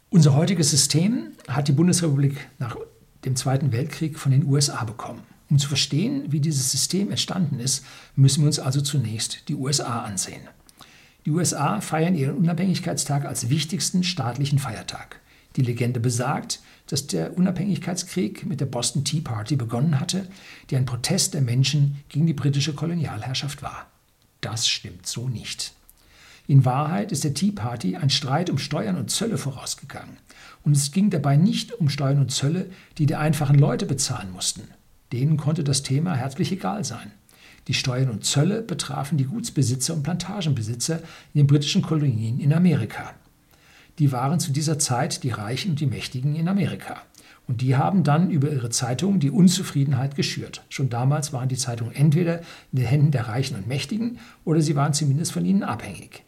[0.10, 2.76] Unser heutiges System hat die Bundesrepublik nach
[3.26, 5.22] dem Zweiten Weltkrieg von den USA bekommen.
[5.52, 7.86] Um zu verstehen, wie dieses System entstanden ist,
[8.16, 10.48] müssen wir uns also zunächst die USA ansehen.
[11.26, 15.20] Die USA feiern ihren Unabhängigkeitstag als wichtigsten staatlichen Feiertag.
[15.58, 20.26] Die Legende besagt, dass der Unabhängigkeitskrieg mit der Boston Tea Party begonnen hatte,
[20.70, 23.88] die ein Protest der Menschen gegen die britische Kolonialherrschaft war.
[24.40, 25.74] Das stimmt so nicht.
[26.48, 30.16] In Wahrheit ist der Tea Party ein Streit um Steuern und Zölle vorausgegangen.
[30.64, 34.70] Und es ging dabei nicht um Steuern und Zölle, die die einfachen Leute bezahlen mussten.
[35.12, 37.12] Denen konnte das Thema herzlich egal sein.
[37.68, 40.98] Die Steuern und Zölle betrafen die Gutsbesitzer und Plantagenbesitzer
[41.34, 43.14] in den britischen Kolonien in Amerika.
[44.00, 46.98] Die waren zu dieser Zeit die Reichen und die Mächtigen in Amerika.
[47.48, 50.64] Und die haben dann über ihre Zeitungen die Unzufriedenheit geschürt.
[50.70, 52.40] Schon damals waren die Zeitungen entweder
[52.72, 56.24] in den Händen der Reichen und Mächtigen oder sie waren zumindest von ihnen abhängig.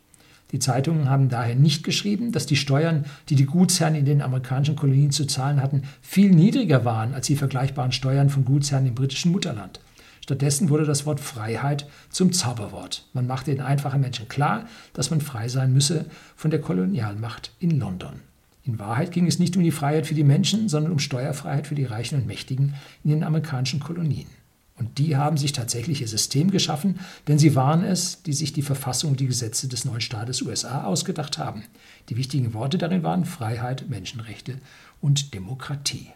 [0.53, 4.75] Die Zeitungen haben daher nicht geschrieben, dass die Steuern, die die Gutsherren in den amerikanischen
[4.75, 9.31] Kolonien zu zahlen hatten, viel niedriger waren als die vergleichbaren Steuern von Gutsherren im britischen
[9.31, 9.79] Mutterland.
[10.21, 13.07] Stattdessen wurde das Wort Freiheit zum Zauberwort.
[13.13, 17.79] Man machte den einfachen Menschen klar, dass man frei sein müsse von der Kolonialmacht in
[17.79, 18.21] London.
[18.63, 21.75] In Wahrheit ging es nicht um die Freiheit für die Menschen, sondern um Steuerfreiheit für
[21.75, 24.27] die Reichen und Mächtigen in den amerikanischen Kolonien.
[24.75, 28.63] Und die haben sich tatsächlich ihr System geschaffen, denn sie waren es, die sich die
[28.63, 31.63] Verfassung und die Gesetze des neuen Staates USA ausgedacht haben.
[32.09, 34.57] Die wichtigen Worte darin waren Freiheit, Menschenrechte
[34.99, 36.07] und Demokratie.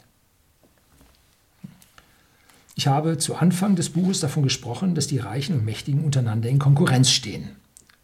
[2.75, 6.59] Ich habe zu Anfang des Buches davon gesprochen, dass die Reichen und Mächtigen untereinander in
[6.59, 7.49] Konkurrenz stehen.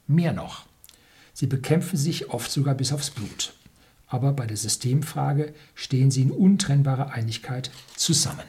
[0.07, 0.65] Mehr noch.
[1.33, 3.53] Sie bekämpfen sich oft sogar bis aufs Blut.
[4.07, 8.45] Aber bei der Systemfrage stehen sie in untrennbarer Einigkeit zusammen.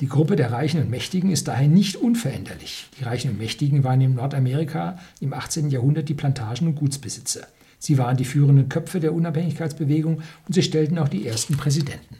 [0.00, 2.88] Die Gruppe der Reichen und Mächtigen ist daher nicht unveränderlich.
[2.98, 5.70] Die Reichen und Mächtigen waren in Nordamerika im 18.
[5.70, 7.46] Jahrhundert die Plantagen- und Gutsbesitzer.
[7.78, 12.16] Sie waren die führenden Köpfe der Unabhängigkeitsbewegung und sie stellten auch die ersten Präsidenten.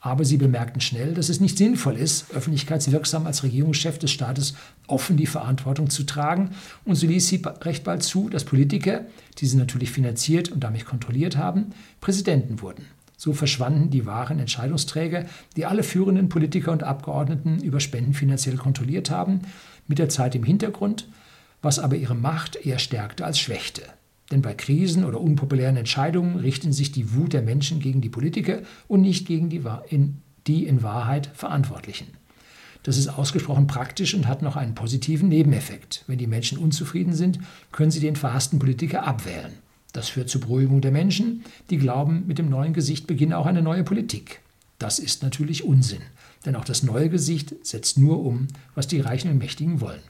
[0.00, 4.54] Aber sie bemerkten schnell, dass es nicht sinnvoll ist, öffentlichkeitswirksam als Regierungschef des Staates
[4.88, 6.50] offen die Verantwortung zu tragen.
[6.84, 9.06] Und so ließ sie recht bald zu, dass Politiker,
[9.38, 12.84] die sie natürlich finanziert und damit kontrolliert haben, Präsidenten wurden.
[13.16, 15.24] So verschwanden die wahren Entscheidungsträger,
[15.56, 19.40] die alle führenden Politiker und Abgeordneten über Spenden finanziell kontrolliert haben,
[19.88, 21.08] mit der Zeit im Hintergrund,
[21.62, 23.82] was aber ihre Macht eher stärkte als schwächte.
[24.30, 28.60] Denn bei Krisen oder unpopulären Entscheidungen richten sich die Wut der Menschen gegen die Politiker
[28.88, 32.08] und nicht gegen die, in, die in Wahrheit Verantwortlichen.
[32.82, 36.04] Das ist ausgesprochen praktisch und hat noch einen positiven Nebeneffekt.
[36.06, 37.40] Wenn die Menschen unzufrieden sind,
[37.72, 39.52] können sie den verhassten Politiker abwählen.
[39.96, 43.62] Das führt zur Beruhigung der Menschen, die glauben, mit dem neuen Gesicht beginne auch eine
[43.62, 44.40] neue Politik.
[44.78, 46.02] Das ist natürlich Unsinn,
[46.44, 50.02] denn auch das neue Gesicht setzt nur um, was die Reichen und Mächtigen wollen.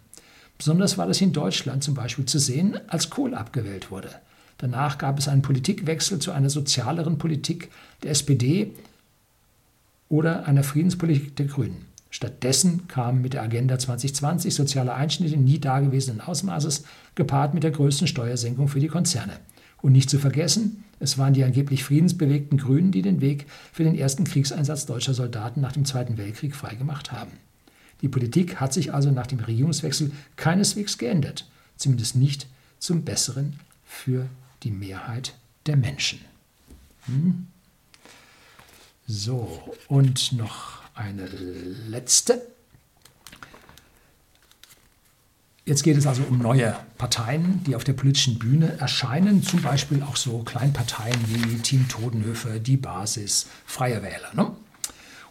[0.58, 4.10] Besonders war das in Deutschland zum Beispiel zu sehen, als Kohl abgewählt wurde.
[4.58, 7.70] Danach gab es einen Politikwechsel zu einer sozialeren Politik
[8.02, 8.72] der SPD
[10.08, 11.86] oder einer Friedenspolitik der Grünen.
[12.10, 16.82] Stattdessen kam mit der Agenda 2020 soziale Einschnitte in nie dagewesenen Ausmaßes,
[17.14, 19.34] gepaart mit der größten Steuersenkung für die Konzerne.
[19.86, 23.96] Und nicht zu vergessen, es waren die angeblich friedensbewegten Grünen, die den Weg für den
[23.96, 27.30] ersten Kriegseinsatz deutscher Soldaten nach dem Zweiten Weltkrieg freigemacht haben.
[28.02, 32.48] Die Politik hat sich also nach dem Regierungswechsel keineswegs geändert, zumindest nicht
[32.80, 34.26] zum Besseren für
[34.64, 35.34] die Mehrheit
[35.66, 36.18] der Menschen.
[37.04, 37.46] Hm?
[39.06, 42.42] So, und noch eine letzte.
[45.68, 50.00] Jetzt geht es also um neue Parteien, die auf der politischen Bühne erscheinen, zum Beispiel
[50.00, 54.32] auch so Kleinparteien wie Team Todenhöfer, die Basis, Freie Wähler.
[54.34, 54.52] Ne?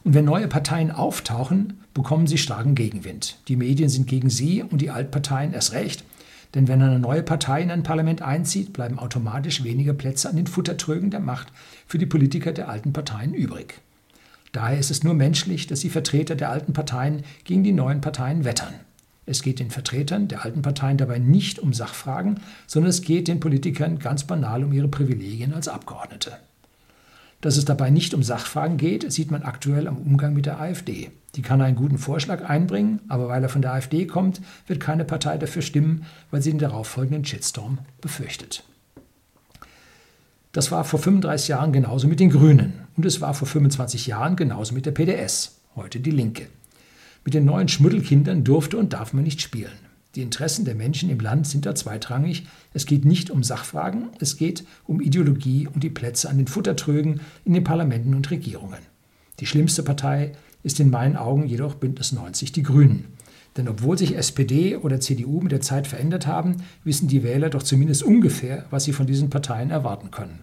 [0.03, 3.39] Und wenn neue Parteien auftauchen, bekommen sie starken Gegenwind.
[3.47, 6.03] Die Medien sind gegen sie und die Altparteien erst recht.
[6.53, 10.47] Denn wenn eine neue Partei in ein Parlament einzieht, bleiben automatisch weniger Plätze an den
[10.47, 11.47] Futtertrögen der Macht
[11.87, 13.79] für die Politiker der alten Parteien übrig.
[14.51, 18.43] Daher ist es nur menschlich, dass die Vertreter der alten Parteien gegen die neuen Parteien
[18.43, 18.73] wettern.
[19.25, 23.39] Es geht den Vertretern der alten Parteien dabei nicht um Sachfragen, sondern es geht den
[23.39, 26.37] Politikern ganz banal um ihre Privilegien als Abgeordnete.
[27.41, 31.11] Dass es dabei nicht um Sachfragen geht, sieht man aktuell am Umgang mit der AfD.
[31.35, 35.05] Die kann einen guten Vorschlag einbringen, aber weil er von der AfD kommt, wird keine
[35.05, 38.63] Partei dafür stimmen, weil sie den darauffolgenden Shitstorm befürchtet.
[40.53, 44.37] Das war vor 35 Jahren genauso mit den Grünen und es war vor 25 Jahren
[44.37, 46.47] genauso mit der PDS, heute die Linke.
[47.25, 49.71] Mit den neuen Schmuddelkindern durfte und darf man nicht spielen.
[50.13, 52.45] Die Interessen der Menschen im Land sind da zweitrangig.
[52.73, 57.19] Es geht nicht um Sachfragen, es geht um Ideologie und die Plätze an den Futtertrögen
[57.43, 58.79] in den Parlamenten und Regierungen.
[59.39, 60.33] Die schlimmste Partei
[60.63, 63.05] ist in meinen Augen jedoch Bündnis 90 die Grünen.
[63.57, 67.63] Denn obwohl sich SPD oder CDU mit der Zeit verändert haben, wissen die Wähler doch
[67.63, 70.41] zumindest ungefähr, was sie von diesen Parteien erwarten können.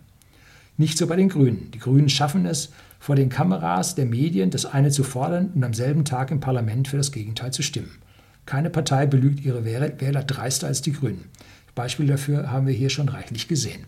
[0.82, 1.70] Nicht so bei den Grünen.
[1.70, 5.74] Die Grünen schaffen es, vor den Kameras der Medien das eine zu fordern und am
[5.74, 7.98] selben Tag im Parlament für das Gegenteil zu stimmen.
[8.46, 11.26] Keine Partei belügt ihre Wähler dreister als die Grünen.
[11.76, 13.84] Beispiel dafür haben wir hier schon reichlich gesehen.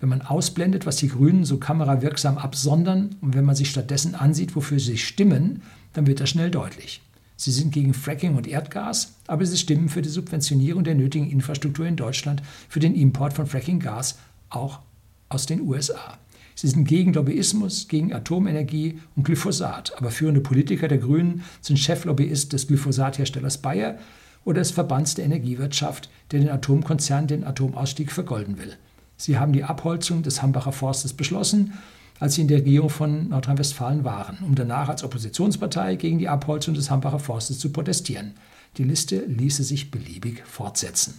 [0.00, 4.56] Wenn man ausblendet, was die Grünen so kamerawirksam absondern und wenn man sich stattdessen ansieht,
[4.56, 5.60] wofür sie stimmen,
[5.92, 7.02] dann wird das schnell deutlich.
[7.36, 11.84] Sie sind gegen Fracking und Erdgas, aber sie stimmen für die Subventionierung der nötigen Infrastruktur
[11.84, 14.16] in Deutschland für den Import von Fracking-Gas
[14.48, 14.80] auch
[15.28, 16.18] aus den USA.
[16.54, 19.94] Sie sind gegen Lobbyismus, gegen Atomenergie und Glyphosat.
[19.96, 23.98] Aber führende Politiker der Grünen sind Cheflobbyist des Glyphosatherstellers Bayer
[24.44, 28.76] oder des Verbands der Energiewirtschaft, der den Atomkonzern den Atomausstieg vergolden will.
[29.16, 31.72] Sie haben die Abholzung des Hambacher Forstes beschlossen,
[32.20, 36.74] als sie in der Regierung von Nordrhein-Westfalen waren, um danach als Oppositionspartei gegen die Abholzung
[36.74, 38.34] des Hambacher Forstes zu protestieren.
[38.76, 41.14] Die Liste ließe sich beliebig fortsetzen.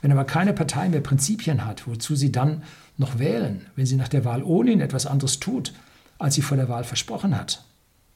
[0.00, 2.62] Wenn aber keine Partei mehr Prinzipien hat, wozu sie dann
[2.96, 5.72] noch wählen, wenn sie nach der Wahl ohnehin etwas anderes tut,
[6.18, 7.64] als sie vor der Wahl versprochen hat.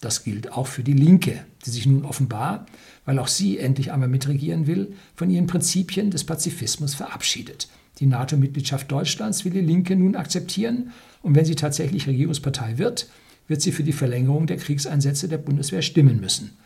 [0.00, 2.66] Das gilt auch für die Linke, die sich nun offenbar,
[3.04, 7.68] weil auch sie endlich einmal mitregieren will, von ihren Prinzipien des Pazifismus verabschiedet.
[7.98, 13.08] Die NATO-Mitgliedschaft Deutschlands will die Linke nun akzeptieren und wenn sie tatsächlich Regierungspartei wird,
[13.48, 16.56] wird sie für die Verlängerung der Kriegseinsätze der Bundeswehr stimmen müssen,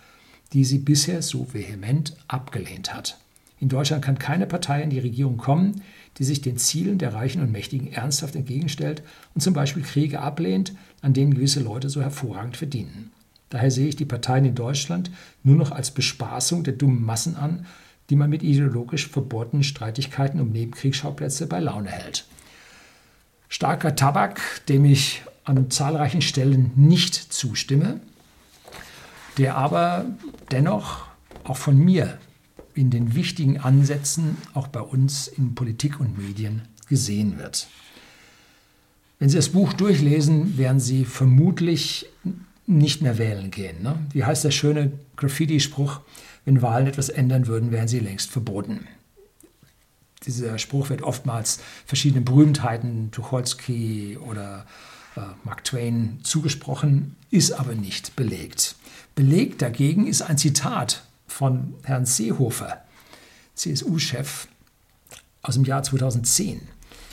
[0.53, 3.19] die sie bisher so vehement abgelehnt hat.
[3.61, 5.83] In Deutschland kann keine Partei in die Regierung kommen,
[6.19, 9.03] die sich den Zielen der Reichen und Mächtigen ernsthaft entgegenstellt
[9.35, 13.11] und zum Beispiel Kriege ablehnt, an denen gewisse Leute so hervorragend verdienen.
[13.51, 15.11] Daher sehe ich die Parteien in Deutschland
[15.43, 17.67] nur noch als Bespaßung der dummen Massen an,
[18.11, 22.25] die man mit ideologisch verbohrten Streitigkeiten um Nebenkriegsschauplätze bei Laune hält.
[23.49, 28.01] Starker Tabak, dem ich an zahlreichen Stellen nicht zustimme,
[29.39, 30.07] der aber
[30.51, 31.07] dennoch
[31.45, 32.19] auch von mir
[32.75, 37.69] in den wichtigen Ansätzen auch bei uns in Politik und Medien gesehen wird.
[39.19, 42.07] Wenn Sie das Buch durchlesen, werden Sie vermutlich
[42.67, 43.83] nicht mehr wählen gehen.
[43.83, 43.97] Ne?
[44.13, 46.01] Wie heißt der schöne Graffiti-Spruch?
[46.45, 48.87] Wenn Wahlen etwas ändern würden, wären sie längst verboten.
[50.27, 54.67] Dieser Spruch wird oftmals verschiedenen Berühmtheiten, Tucholsky oder
[55.17, 58.77] äh, Mark Twain, zugesprochen, ist aber nicht belegt.
[59.15, 62.83] Belegt dagegen ist ein Zitat von Herrn Seehofer,
[63.55, 64.47] CSU-Chef,
[65.43, 66.61] aus dem Jahr 2010,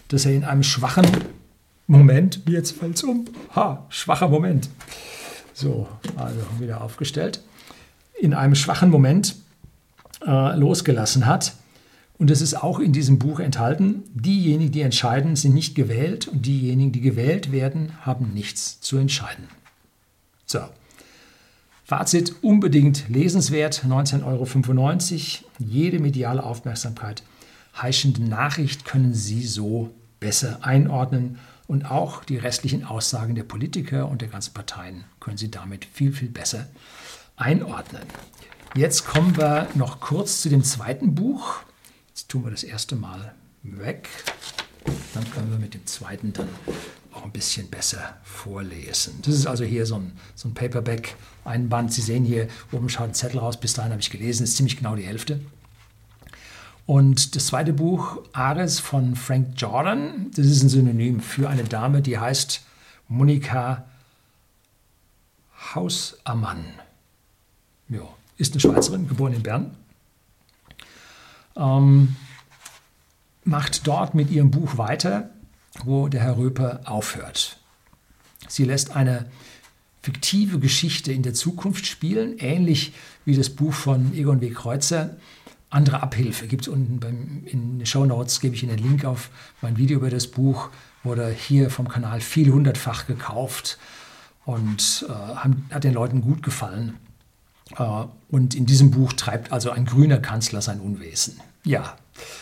[0.09, 1.07] dass er in einem schwachen
[1.87, 4.69] Moment, jetzt fällt es um, ha, schwacher Moment,
[5.53, 7.41] so, also wieder aufgestellt,
[8.21, 9.35] in einem schwachen Moment
[10.25, 11.55] äh, losgelassen hat.
[12.19, 16.45] Und es ist auch in diesem Buch enthalten, diejenigen, die entscheiden, sind nicht gewählt und
[16.45, 19.47] diejenigen, die gewählt werden, haben nichts zu entscheiden.
[20.45, 20.59] So,
[21.89, 27.23] Fazit unbedingt lesenswert, 19,95 Euro, jede mediale Aufmerksamkeit.
[27.75, 34.21] Heischende Nachricht können Sie so besser einordnen und auch die restlichen Aussagen der Politiker und
[34.21, 36.67] der ganzen Parteien können Sie damit viel, viel besser
[37.37, 38.03] einordnen.
[38.75, 41.55] Jetzt kommen wir noch kurz zu dem zweiten Buch.
[42.09, 44.09] Jetzt tun wir das erste Mal weg.
[45.15, 46.49] Dann können wir mit dem zweiten dann
[47.19, 49.19] auch ein bisschen besser vorlesen.
[49.23, 51.91] Das ist also hier so ein, so ein Paperback, ein Band.
[51.91, 53.59] Sie sehen hier, oben schaut ein Zettel raus.
[53.59, 55.41] Bis dahin habe ich gelesen, ist ziemlich genau die Hälfte.
[56.85, 62.01] Und das zweite Buch, Ares von Frank Jordan, das ist ein Synonym für eine Dame,
[62.01, 62.63] die heißt
[63.07, 63.85] Monika
[65.75, 66.65] Hausammann.
[67.89, 69.75] Ja, ist eine Schweizerin, geboren in Bern.
[71.55, 72.15] Ähm,
[73.43, 75.29] macht dort mit ihrem Buch weiter
[75.83, 77.57] wo der Herr Röper aufhört.
[78.47, 79.29] Sie lässt eine
[80.01, 82.93] fiktive Geschichte in der Zukunft spielen, ähnlich
[83.25, 84.49] wie das Buch von Egon W.
[84.51, 85.17] Kreuzer.
[85.69, 89.05] Andere Abhilfe gibt es unten beim, in den Show Notes, gebe ich Ihnen den Link
[89.05, 89.29] auf
[89.61, 90.69] mein Video über das Buch,
[91.03, 93.77] wurde hier vom Kanal viel hundertfach gekauft
[94.45, 95.13] und äh,
[95.73, 96.97] hat den Leuten gut gefallen.
[97.77, 101.39] Äh, und in diesem Buch treibt also ein grüner Kanzler sein Unwesen.
[101.63, 101.97] Ja,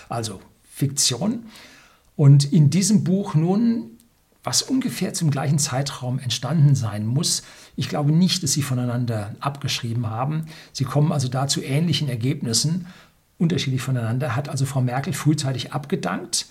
[0.08, 0.40] also
[0.74, 1.48] Fiktion.
[2.18, 3.92] Und in diesem Buch nun,
[4.44, 7.44] was ungefähr zum gleichen Zeitraum entstanden sein muss,
[7.76, 10.48] ich glaube nicht, dass sie voneinander abgeschrieben haben.
[10.74, 12.88] Sie kommen also da zu ähnlichen Ergebnissen,
[13.38, 16.48] unterschiedlich voneinander, hat also Frau Merkel frühzeitig abgedankt.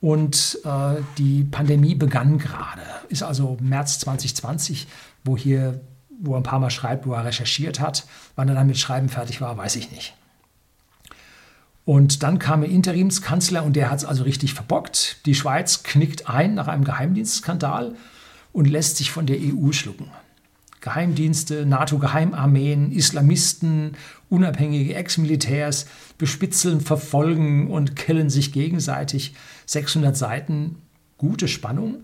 [0.00, 2.82] Und äh, die Pandemie begann gerade.
[3.08, 4.88] Ist also März 2020,
[5.22, 5.80] wo hier,
[6.20, 8.04] wo er ein paar Mal schreibt, wo er recherchiert hat.
[8.34, 10.14] Wann er dann mit Schreiben fertig war, weiß ich nicht.
[11.84, 15.18] Und dann kam ein Interimskanzler und der hat es also richtig verbockt.
[15.26, 17.94] Die Schweiz knickt ein nach einem Geheimdienstskandal
[18.52, 20.10] und lässt sich von der EU schlucken.
[20.80, 23.96] Geheimdienste, NATO-Geheimarmeen, Islamisten,
[24.28, 25.86] unabhängige Ex-Militärs
[26.18, 29.34] bespitzeln, verfolgen und killen sich gegenseitig.
[29.66, 30.76] 600 Seiten,
[31.18, 31.96] gute Spannung.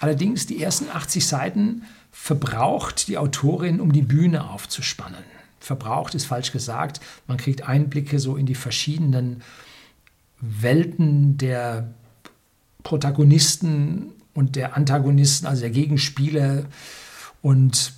[0.00, 6.52] Allerdings die ersten 80 Seiten verbraucht die Autorin, um die Bühne aufzuspannen verbraucht ist falsch
[6.52, 7.00] gesagt.
[7.26, 9.42] Man kriegt Einblicke so in die verschiedenen
[10.40, 11.88] Welten der
[12.82, 16.64] Protagonisten und der Antagonisten, also der Gegenspieler.
[17.42, 17.92] Und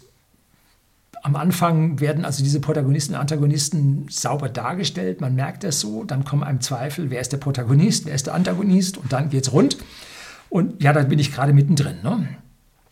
[1.22, 5.20] am Anfang werden also diese Protagonisten und Antagonisten sauber dargestellt.
[5.20, 6.04] Man merkt das so.
[6.04, 8.96] Dann kommen einem Zweifel, wer ist der Protagonist, wer ist der Antagonist.
[8.96, 9.76] Und dann geht es rund.
[10.48, 11.96] Und ja, da bin ich gerade mittendrin.
[12.02, 12.28] Ne?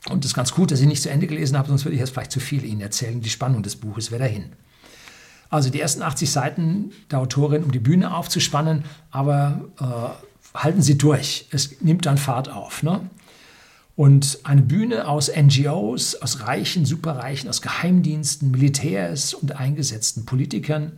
[0.09, 2.01] Und es ist ganz gut, dass ich nicht zu Ende gelesen habe, sonst würde ich
[2.01, 3.21] jetzt vielleicht zu viel Ihnen erzählen.
[3.21, 4.53] Die Spannung des Buches wäre dahin.
[5.51, 10.99] Also die ersten 80 Seiten der Autorin, um die Bühne aufzuspannen, aber äh, halten Sie
[10.99, 11.47] durch.
[11.51, 12.83] Es nimmt dann Fahrt auf.
[12.83, 13.09] Ne?
[13.97, 20.93] Und eine Bühne aus NGOs, aus Reichen, Superreichen, aus Geheimdiensten, Militärs und eingesetzten Politikern.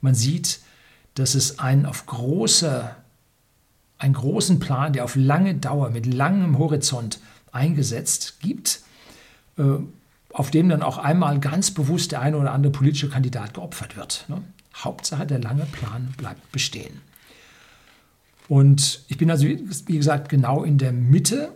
[0.00, 0.60] Man sieht,
[1.14, 2.90] dass es einen auf große,
[3.98, 7.20] einen großen Plan, der auf lange Dauer, mit langem Horizont
[7.52, 8.82] eingesetzt gibt,
[9.58, 9.62] äh,
[10.32, 14.24] auf dem dann auch einmal ganz bewusst der eine oder andere politische Kandidat geopfert wird.
[14.28, 14.42] Ne?
[14.74, 17.00] Hauptsache, der lange Plan bleibt bestehen.
[18.48, 21.52] Und ich bin also, wie gesagt, genau in der Mitte.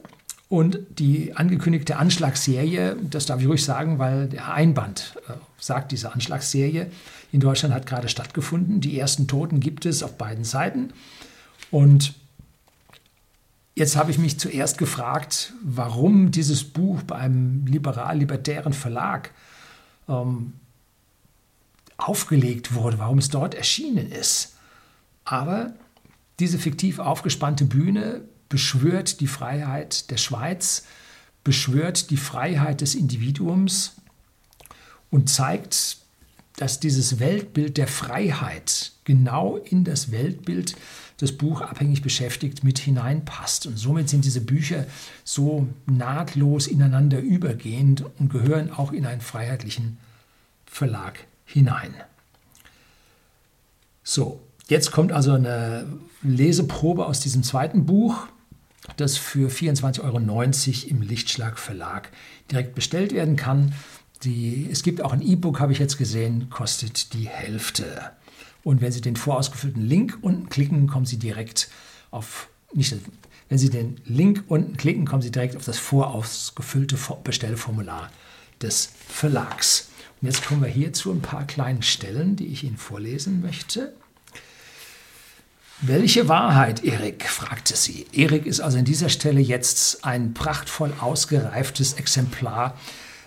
[0.49, 6.13] Und die angekündigte Anschlagsserie, das darf ich ruhig sagen, weil der Einband äh, sagt, diese
[6.13, 6.91] Anschlagsserie
[7.33, 8.81] in Deutschland hat gerade stattgefunden.
[8.81, 10.93] Die ersten Toten gibt es auf beiden Seiten.
[11.73, 12.15] Und
[13.77, 19.33] Jetzt habe ich mich zuerst gefragt, warum dieses Buch bei einem liberal-libertären Verlag
[20.09, 20.53] ähm,
[21.97, 24.55] aufgelegt wurde, warum es dort erschienen ist.
[25.25, 25.75] Aber
[26.39, 30.85] diese fiktiv aufgespannte Bühne beschwört die Freiheit der Schweiz,
[31.43, 33.97] beschwört die Freiheit des Individuums
[35.11, 35.99] und zeigt,
[36.57, 40.77] dass dieses Weltbild der Freiheit genau in das Weltbild
[41.19, 43.67] das Buch abhängig beschäftigt mit hineinpasst.
[43.67, 44.87] Und somit sind diese Bücher
[45.23, 49.99] so nahtlos ineinander übergehend und gehören auch in einen freiheitlichen
[50.67, 51.95] Verlag hinein.
[54.03, 55.87] So, jetzt kommt also eine
[56.23, 58.27] Leseprobe aus diesem zweiten Buch,
[58.97, 60.19] das für 24,90 Euro
[60.91, 62.11] im Lichtschlag Verlag
[62.51, 63.73] direkt bestellt werden kann.
[64.25, 68.11] Die, es gibt auch ein E-Book, habe ich jetzt gesehen, kostet die Hälfte.
[68.65, 71.69] Und wenn Sie den vorausgefüllten Link unten klicken, kommen Sie direkt
[72.11, 72.97] auf, nicht,
[73.49, 78.11] wenn Sie den Link unten klicken, kommen Sie direkt auf das vorausgefüllte Bestellformular
[78.61, 79.91] des Verlags.
[80.21, 83.93] Und jetzt kommen wir hier zu ein paar kleinen Stellen, die ich Ihnen vorlesen möchte.
[85.81, 87.29] Welche Wahrheit, Erik?
[87.29, 88.07] fragte sie.
[88.13, 92.79] Erik ist also an dieser Stelle jetzt ein prachtvoll ausgereiftes Exemplar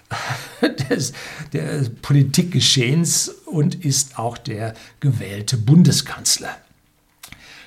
[0.89, 1.13] des,
[1.53, 6.55] des Politikgeschehens und ist auch der gewählte Bundeskanzler.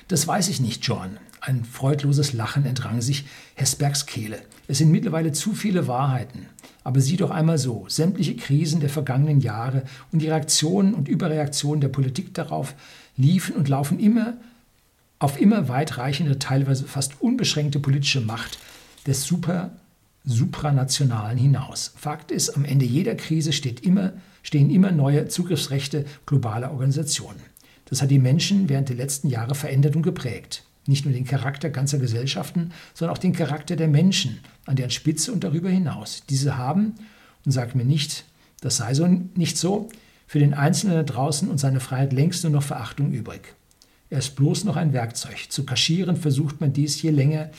[0.07, 1.17] Das weiß ich nicht, John.
[1.39, 3.25] Ein freudloses Lachen entrang sich
[3.55, 4.41] Hesbergs Kehle.
[4.67, 6.45] Es sind mittlerweile zu viele Wahrheiten.
[6.83, 11.81] Aber sieh doch einmal so, sämtliche Krisen der vergangenen Jahre und die Reaktionen und Überreaktionen
[11.81, 12.73] der Politik darauf
[13.17, 14.33] liefen und laufen immer
[15.19, 18.57] auf immer weitreichende, teilweise fast unbeschränkte politische Macht
[19.05, 19.71] des Super
[20.23, 21.93] Supranationalen hinaus.
[21.95, 23.51] Fakt ist, am Ende jeder Krise
[23.83, 24.13] immer,
[24.43, 27.41] stehen immer neue Zugriffsrechte globaler Organisationen.
[27.85, 30.63] Das hat die Menschen während der letzten Jahre verändert und geprägt.
[30.87, 35.31] Nicht nur den Charakter ganzer Gesellschaften, sondern auch den Charakter der Menschen an deren Spitze
[35.31, 36.23] und darüber hinaus.
[36.29, 36.95] Diese haben,
[37.45, 38.25] und sagt mir nicht,
[38.61, 39.89] das sei so nicht so,
[40.27, 43.55] für den Einzelnen da draußen und seine Freiheit längst nur noch Verachtung übrig.
[44.09, 45.47] Er ist bloß noch ein Werkzeug.
[45.49, 47.49] Zu kaschieren versucht man dies je länger,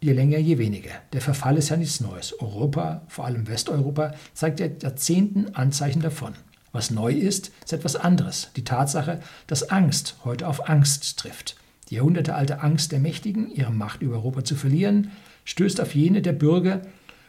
[0.00, 0.92] Je länger, je weniger.
[1.12, 2.32] Der Verfall ist ja nichts Neues.
[2.40, 6.34] Europa, vor allem Westeuropa, zeigt seit Jahrzehnten Anzeichen davon.
[6.70, 8.50] Was neu ist, ist etwas anderes.
[8.54, 9.18] Die Tatsache,
[9.48, 11.56] dass Angst heute auf Angst trifft.
[11.90, 15.10] Die jahrhundertealte Angst der Mächtigen, ihre Macht über Europa zu verlieren,
[15.44, 16.82] stößt auf jene der Bürger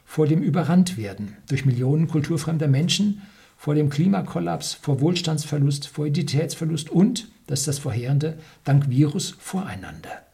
[0.05, 3.23] vor dem Überranntwerden durch Millionen kulturfremder Menschen,
[3.57, 10.28] vor dem Klimakollaps, vor Wohlstandsverlust, vor Identitätsverlust und, das ist das Vorherende, dank Virus voreinander.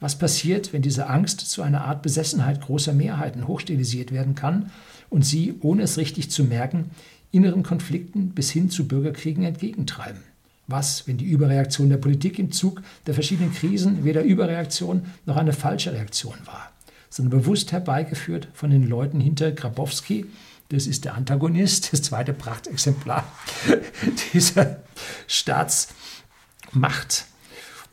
[0.00, 4.70] Was passiert, wenn diese Angst zu einer Art Besessenheit großer Mehrheiten hochstilisiert werden kann
[5.08, 6.90] und sie, ohne es richtig zu merken,
[7.30, 10.22] inneren Konflikten bis hin zu Bürgerkriegen entgegentreiben?
[10.66, 15.52] Was, wenn die Überreaktion der Politik im Zug der verschiedenen Krisen weder Überreaktion noch eine
[15.52, 16.72] falsche Reaktion war,
[17.10, 20.26] sondern bewusst herbeigeführt von den Leuten hinter Grabowski,
[20.70, 23.30] das ist der Antagonist, das zweite Prachtexemplar
[24.32, 24.78] dieser
[25.26, 27.26] Staatsmacht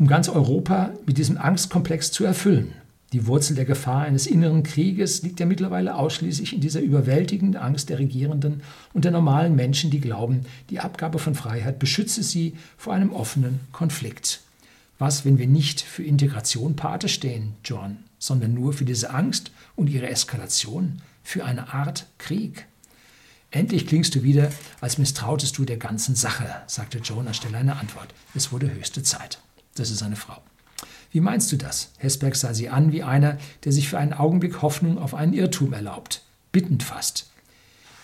[0.01, 2.73] um ganz Europa mit diesem Angstkomplex zu erfüllen.
[3.13, 7.87] Die Wurzel der Gefahr eines inneren Krieges liegt ja mittlerweile ausschließlich in dieser überwältigenden Angst
[7.89, 10.41] der Regierenden und der normalen Menschen, die glauben,
[10.71, 14.41] die Abgabe von Freiheit beschütze sie vor einem offenen Konflikt.
[14.97, 19.87] Was, wenn wir nicht für Integration Pate stehen, John, sondern nur für diese Angst und
[19.87, 22.65] ihre Eskalation, für eine Art Krieg?
[23.51, 28.15] Endlich klingst du wieder, als misstrautest du der ganzen Sache, sagte John anstelle einer Antwort.
[28.33, 29.37] Es wurde höchste Zeit.
[29.75, 30.41] Das ist seine Frau.
[31.11, 31.91] Wie meinst du das?
[31.97, 35.73] Hesberg sah sie an wie einer, der sich für einen Augenblick Hoffnung auf einen Irrtum
[35.73, 36.23] erlaubt.
[36.51, 37.29] Bittend fast.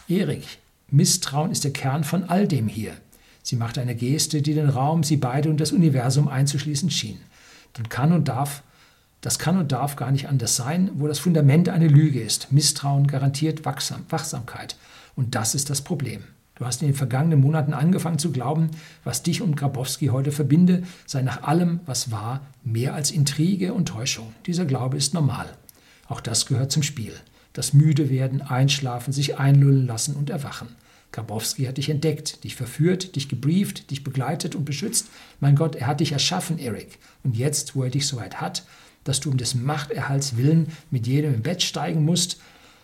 [0.08, 0.44] Erik,
[0.90, 2.94] Misstrauen ist der Kern von all dem hier.
[3.44, 7.20] Sie machte eine Geste, die den Raum, sie beide und das Universum einzuschließen schien.
[7.74, 8.62] Dann kann und darf,
[9.22, 12.52] das kann und darf gar nicht anders sein, wo das Fundament eine Lüge ist.
[12.52, 14.76] Misstrauen garantiert Wachsam, Wachsamkeit.
[15.16, 16.24] Und das ist das Problem.
[16.58, 18.72] Du hast in den vergangenen Monaten angefangen zu glauben,
[19.04, 23.88] was dich und Grabowski heute verbinde, sei nach allem, was war, mehr als Intrige und
[23.88, 24.34] Täuschung.
[24.48, 25.48] Dieser Glaube ist normal.
[26.08, 27.14] Auch das gehört zum Spiel.
[27.54, 30.70] Das müde werden, einschlafen, sich einlullen lassen und erwachen.
[31.12, 35.08] Grabowski hat dich entdeckt, dich verführt, dich gebrieft, dich begleitet und beschützt.
[35.40, 37.00] Mein Gott, er hat dich erschaffen, Eric.
[37.24, 38.66] Und jetzt, wo er dich soweit hat,
[39.04, 42.42] dass du um des Machterhalts willen mit jedem im Bett steigen musst,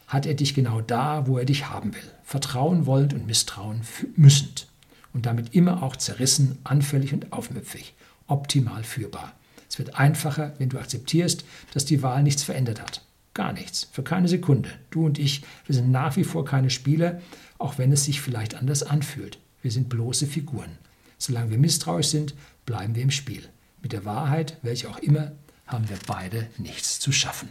[0.08, 2.12] hat er dich genau da, wo er dich haben will.
[2.34, 3.82] Vertrauen wollend und Misstrauen
[4.16, 4.66] müssend.
[5.14, 7.94] Und damit immer auch zerrissen, anfällig und aufmüpfig.
[8.26, 9.34] Optimal führbar.
[9.70, 13.06] Es wird einfacher, wenn du akzeptierst, dass die Wahl nichts verändert hat.
[13.36, 13.88] Gar nichts.
[13.92, 14.72] Für keine Sekunde.
[14.90, 17.22] Du und ich, wir sind nach wie vor keine Spieler,
[17.60, 19.38] auch wenn es sich vielleicht anders anfühlt.
[19.62, 20.80] Wir sind bloße Figuren.
[21.20, 22.34] Solange wir misstrauisch sind,
[22.66, 23.48] bleiben wir im Spiel.
[23.84, 25.34] Mit der Wahrheit, welche auch immer,
[25.68, 27.50] haben wir beide nichts zu schaffen.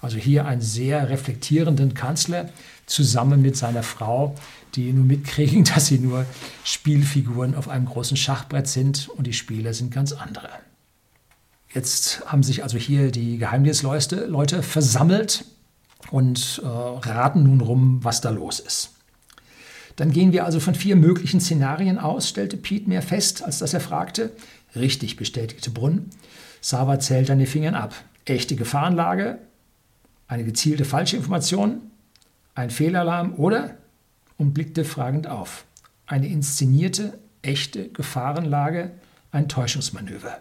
[0.00, 2.50] Also hier einen sehr reflektierenden Kanzler
[2.86, 4.34] zusammen mit seiner Frau,
[4.74, 6.24] die nur mitkriegen, dass sie nur
[6.64, 10.50] Spielfiguren auf einem großen Schachbrett sind und die Spieler sind ganz andere.
[11.72, 15.44] Jetzt haben sich also hier die Geheimdienstleute Leute versammelt
[16.10, 18.90] und äh, raten nun rum, was da los ist.
[19.96, 23.74] Dann gehen wir also von vier möglichen Szenarien aus, stellte Pete mehr fest, als dass
[23.74, 24.30] er fragte.
[24.76, 26.08] Richtig, bestätigte Brunn.
[26.60, 27.94] Sava zählt an den Fingern ab.
[28.24, 29.38] Echte Gefahrenlage,
[30.28, 31.80] eine gezielte Falschinformation,
[32.54, 33.76] ein Fehlalarm oder,
[34.36, 35.64] und blickte fragend auf,
[36.06, 38.92] eine inszenierte, echte Gefahrenlage,
[39.32, 40.38] ein Täuschungsmanöver.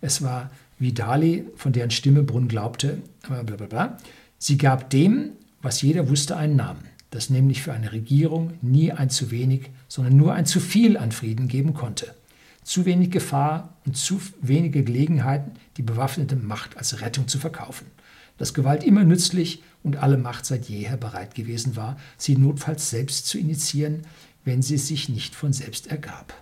[0.00, 3.96] Es war Vidali, von deren Stimme Brunn glaubte, blablabla.
[4.38, 5.30] sie gab dem,
[5.62, 10.16] was jeder wusste, einen Namen, das nämlich für eine Regierung nie ein zu wenig, sondern
[10.16, 12.14] nur ein zu viel an Frieden geben konnte.
[12.64, 17.86] Zu wenig Gefahr und zu wenige Gelegenheiten, die bewaffnete Macht als Rettung zu verkaufen.
[18.38, 23.26] Dass Gewalt immer nützlich und alle Macht seit jeher bereit gewesen war, sie notfalls selbst
[23.26, 24.06] zu initiieren,
[24.44, 26.34] wenn sie sich nicht von selbst ergab.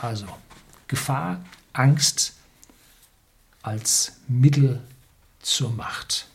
[0.00, 0.26] Also,
[0.88, 2.34] Gefahr, Angst
[3.62, 4.80] als Mittel
[5.40, 6.28] zur Macht.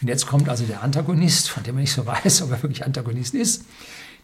[0.00, 2.84] Und jetzt kommt also der Antagonist, von dem man nicht so weiß, ob er wirklich
[2.84, 3.64] Antagonist ist.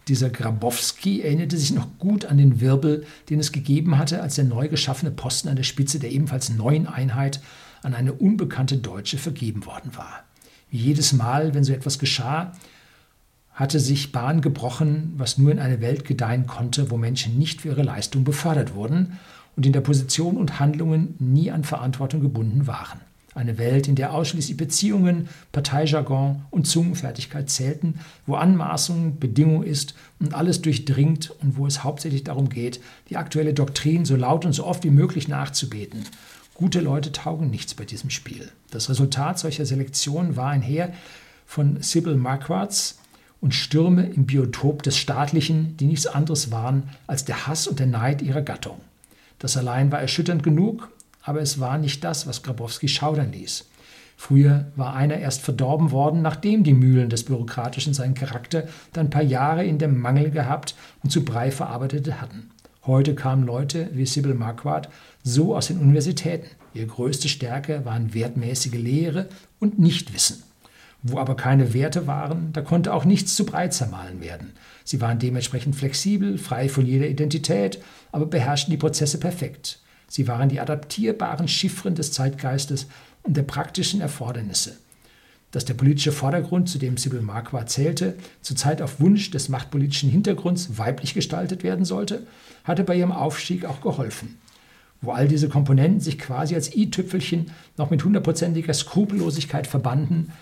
[0.07, 4.45] Dieser Grabowski erinnerte sich noch gut an den Wirbel, den es gegeben hatte, als der
[4.45, 7.41] neu geschaffene Posten an der Spitze der ebenfalls neuen Einheit
[7.81, 10.23] an eine unbekannte Deutsche vergeben worden war.
[10.69, 12.53] Wie jedes Mal, wenn so etwas geschah,
[13.51, 17.69] hatte sich Bahn gebrochen, was nur in einer Welt gedeihen konnte, wo Menschen nicht für
[17.69, 19.17] ihre Leistung befördert wurden
[19.55, 22.99] und in der Position und Handlungen nie an Verantwortung gebunden waren.
[23.35, 30.33] Eine Welt, in der ausschließlich Beziehungen, Parteijargon und Zungenfertigkeit zählten, wo Anmaßung Bedingung ist und
[30.33, 32.79] alles durchdringt und wo es hauptsächlich darum geht,
[33.09, 36.05] die aktuelle Doktrin so laut und so oft wie möglich nachzubeten.
[36.55, 38.49] Gute Leute taugen nichts bei diesem Spiel.
[38.71, 40.93] Das Resultat solcher Selektionen war ein Heer
[41.45, 42.97] von Sybil Marquards,
[43.45, 47.85] und Stürme im Biotop des Staatlichen, die nichts anderes waren als der Hass und der
[47.85, 48.81] Neid ihrer Gattung.
[49.37, 50.89] Das allein war erschütternd genug,
[51.25, 53.65] aber es war nicht das, was Grabowski schaudern ließ.
[54.15, 59.09] Früher war einer erst verdorben worden, nachdem die Mühlen des Bürokratischen seinen Charakter dann ein
[59.09, 62.51] paar Jahre in dem Mangel gehabt und zu Brei verarbeitet hatten.
[62.85, 64.89] Heute kamen Leute wie Sybil Marquardt
[65.23, 66.47] so aus den Universitäten.
[66.73, 69.27] Ihre größte Stärke waren wertmäßige Lehre
[69.59, 70.43] und Nichtwissen.
[71.01, 74.53] Wo aber keine Werte waren, da konnte auch nichts zu breit zermahlen werden.
[74.83, 77.79] Sie waren dementsprechend flexibel, frei von jeder Identität,
[78.11, 79.79] aber beherrschten die Prozesse perfekt.
[80.07, 82.87] Sie waren die adaptierbaren Chiffren des Zeitgeistes
[83.23, 84.77] und der praktischen Erfordernisse.
[85.51, 90.77] Dass der politische Vordergrund, zu dem Sybil Marquardt zählte, zurzeit auf Wunsch des machtpolitischen Hintergrunds
[90.77, 92.27] weiblich gestaltet werden sollte,
[92.63, 94.37] hatte bei ihrem Aufstieg auch geholfen.
[95.01, 100.33] Wo all diese Komponenten sich quasi als i-Tüpfelchen noch mit hundertprozentiger Skrupellosigkeit verbanden,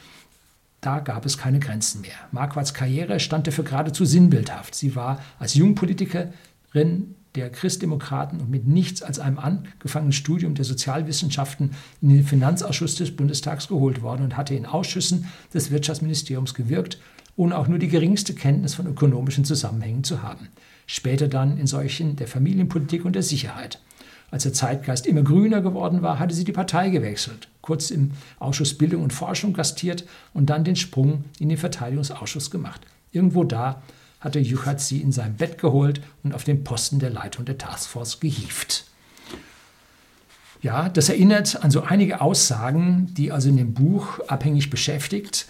[0.81, 2.11] da gab es keine Grenzen mehr.
[2.31, 4.75] Marquards Karriere stand dafür geradezu sinnbildhaft.
[4.75, 11.71] Sie war als Jungpolitikerin der Christdemokraten und mit nichts als einem angefangenen Studium der Sozialwissenschaften
[12.01, 16.99] in den Finanzausschuss des Bundestags geholt worden und hatte in Ausschüssen des Wirtschaftsministeriums gewirkt,
[17.35, 20.49] ohne auch nur die geringste Kenntnis von ökonomischen Zusammenhängen zu haben.
[20.85, 23.79] Später dann in solchen der Familienpolitik und der Sicherheit.
[24.29, 28.77] Als der Zeitgeist immer grüner geworden war, hatte sie die Partei gewechselt, kurz im Ausschuss
[28.77, 32.81] Bildung und Forschung gastiert und dann den Sprung in den Verteidigungsausschuss gemacht.
[33.11, 33.83] Irgendwo da
[34.23, 38.19] hatte Juchat sie in sein Bett geholt und auf den Posten der Leitung der Taskforce
[38.19, 38.85] gehievt.
[40.61, 45.45] Ja, das erinnert an so einige Aussagen, die also in dem Buch abhängig beschäftigt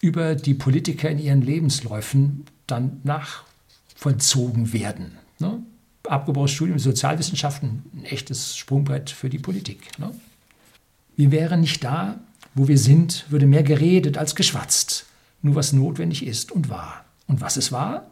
[0.00, 5.18] über die Politiker in ihren Lebensläufen dann nachvollzogen werden.
[5.40, 5.60] Ne?
[6.08, 9.98] abgebrochenes Studium Sozialwissenschaften ein echtes Sprungbrett für die Politik.
[9.98, 10.10] Ne?
[11.16, 12.20] Wir wären nicht da,
[12.54, 15.06] wo wir sind, würde mehr geredet als geschwatzt.
[15.42, 17.04] Nur was notwendig ist und wahr.
[17.26, 18.10] Und was ist wahr?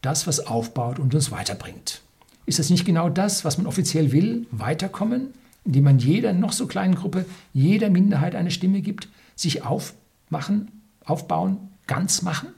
[0.00, 2.02] Das, was aufbaut und uns weiterbringt.
[2.46, 4.46] Ist es nicht genau das, was man offiziell will?
[4.50, 5.34] Weiterkommen,
[5.64, 10.70] indem man jeder noch so kleinen Gruppe, jeder Minderheit eine Stimme gibt, sich aufmachen,
[11.04, 12.48] aufbauen, ganz machen?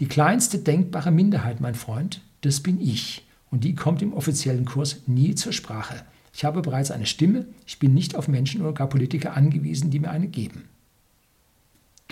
[0.00, 3.24] Die kleinste denkbare Minderheit, mein Freund, das bin ich.
[3.50, 6.02] Und die kommt im offiziellen Kurs nie zur Sprache.
[6.34, 10.00] Ich habe bereits eine Stimme, ich bin nicht auf Menschen oder gar Politiker angewiesen, die
[10.00, 10.64] mir eine geben.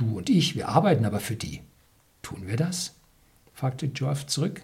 [0.00, 1.60] Du und ich, wir arbeiten aber für die.
[2.22, 2.94] Tun wir das?
[3.52, 4.62] fragte Joff zurück.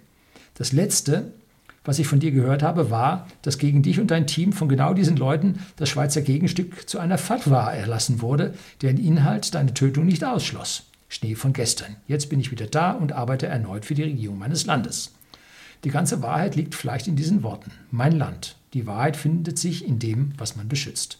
[0.55, 1.30] Das Letzte,
[1.84, 4.95] was ich von dir gehört habe, war, dass gegen dich und dein Team von genau
[4.95, 10.24] diesen Leuten das Schweizer Gegenstück zu einer Fatwa erlassen wurde, deren Inhalt deine Tötung nicht
[10.24, 10.84] ausschloss.
[11.11, 11.97] Schnee von gestern.
[12.09, 15.12] Jetzt bin ich wieder da und arbeite erneut für die Regierung meines Landes.
[15.84, 17.72] Die ganze Wahrheit liegt vielleicht in diesen Worten.
[17.91, 21.18] Mein Land, Die Wahrheit findet sich in dem, was man beschützt.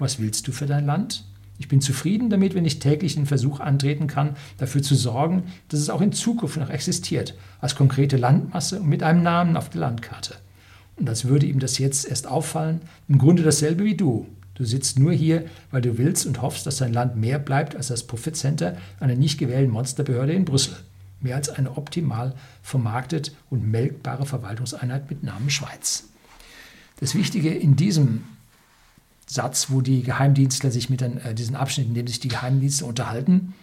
[0.00, 1.24] Was willst du für dein Land?
[1.62, 5.78] Ich bin zufrieden damit, wenn ich täglich den Versuch antreten kann, dafür zu sorgen, dass
[5.78, 9.82] es auch in Zukunft noch existiert, als konkrete Landmasse und mit einem Namen auf der
[9.82, 10.34] Landkarte.
[10.96, 14.26] Und als würde ihm das jetzt erst auffallen, im Grunde dasselbe wie du.
[14.54, 17.86] Du sitzt nur hier, weil du willst und hoffst, dass dein Land mehr bleibt als
[17.86, 20.74] das Profitcenter einer nicht gewählten Monsterbehörde in Brüssel.
[21.20, 22.34] Mehr als eine optimal
[22.64, 26.08] vermarktet und melkbare Verwaltungseinheit mit Namen Schweiz.
[26.98, 28.24] Das Wichtige in diesem
[29.26, 32.84] Satz, wo die Geheimdienstler sich mit den, äh, diesen Abschnitt, in dem sich die Geheimdienste
[32.84, 33.54] unterhalten,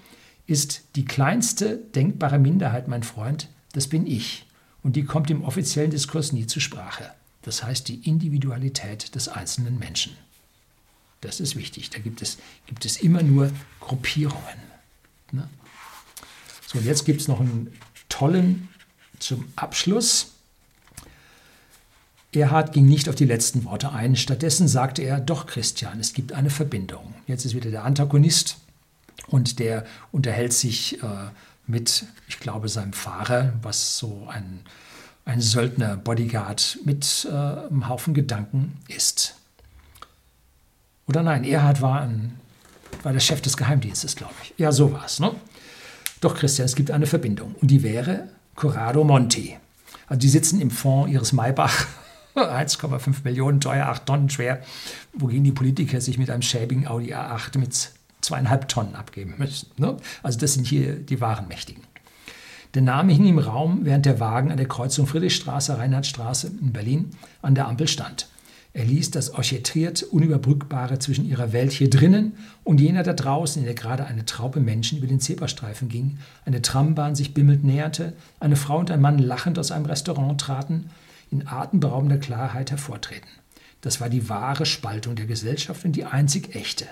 [0.47, 4.45] ist die kleinste denkbare Minderheit, mein Freund, das bin ich.
[4.81, 7.11] Und die kommt im offiziellen Diskurs nie zur Sprache.
[7.43, 10.13] Das heißt die Individualität des einzelnen Menschen.
[11.21, 11.89] Das ist wichtig.
[11.89, 14.59] Da gibt es, gibt es immer nur Gruppierungen.
[15.31, 15.47] Ne?
[16.67, 17.73] So, und jetzt gibt es noch einen
[18.07, 18.69] tollen
[19.19, 20.33] zum Abschluss.
[22.33, 24.15] Erhard ging nicht auf die letzten Worte ein.
[24.15, 27.15] Stattdessen sagte er, doch Christian, es gibt eine Verbindung.
[27.25, 28.57] Jetzt ist wieder der Antagonist
[29.27, 31.07] und der unterhält sich äh,
[31.65, 34.61] mit, ich glaube, seinem Fahrer, was so ein,
[35.25, 39.35] ein Söldner-Bodyguard mit äh, einem Haufen Gedanken ist.
[41.07, 42.39] Oder nein, Erhard war, ein,
[43.01, 44.53] war der Chef des Geheimdienstes, glaube ich.
[44.57, 45.19] Ja, so war es.
[45.19, 45.31] Ne?
[46.21, 49.57] Doch Christian, es gibt eine Verbindung und die wäre Corrado Monti.
[50.07, 51.87] Also die sitzen im Fond ihres Maybach
[52.35, 54.61] 1,5 Millionen teuer, 8 Tonnen schwer,
[55.13, 59.69] wogegen die Politiker sich mit einem schäbigen Audi A8 mit zweieinhalb Tonnen abgeben müssen.
[59.77, 59.97] Ne?
[60.23, 61.83] Also das sind hier die wahren Mächtigen.
[62.75, 67.11] Der Name hing im Raum, während der Wagen an der Kreuzung Friedrichstraße, Reinhardtstraße in Berlin
[67.41, 68.27] an der Ampel stand.
[68.73, 73.65] Er ließ das orchestriert Unüberbrückbare zwischen ihrer Welt hier drinnen und jener da draußen, in
[73.65, 78.55] der gerade eine Traube Menschen über den Zebrastreifen ging, eine Trambahn sich bimmelt näherte, eine
[78.55, 80.91] Frau und ein Mann lachend aus einem Restaurant traten,
[81.31, 83.29] in atemberaubender Klarheit hervortreten.
[83.81, 86.85] Das war die wahre Spaltung der Gesellschaft und die einzig echte.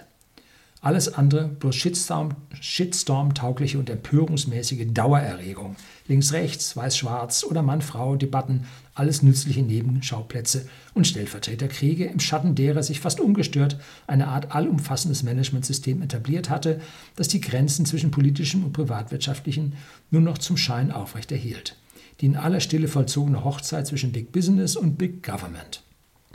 [0.79, 5.75] Alles andere bloß Shitstorm, Shitstorm-taugliche und empörungsmäßige Dauererregung.
[6.07, 13.79] Links-rechts, weiß-schwarz oder Mann-Frau-Debatten, alles nützliche Nebenschauplätze und Stellvertreterkriege, im Schatten derer sich fast ungestört
[14.05, 16.79] eine Art allumfassendes Managementsystem etabliert hatte,
[17.15, 19.73] das die Grenzen zwischen politischem und privatwirtschaftlichen
[20.11, 21.75] nur noch zum Schein aufrechterhielt
[22.21, 25.83] die in aller Stille vollzogene Hochzeit zwischen Big Business und Big Government.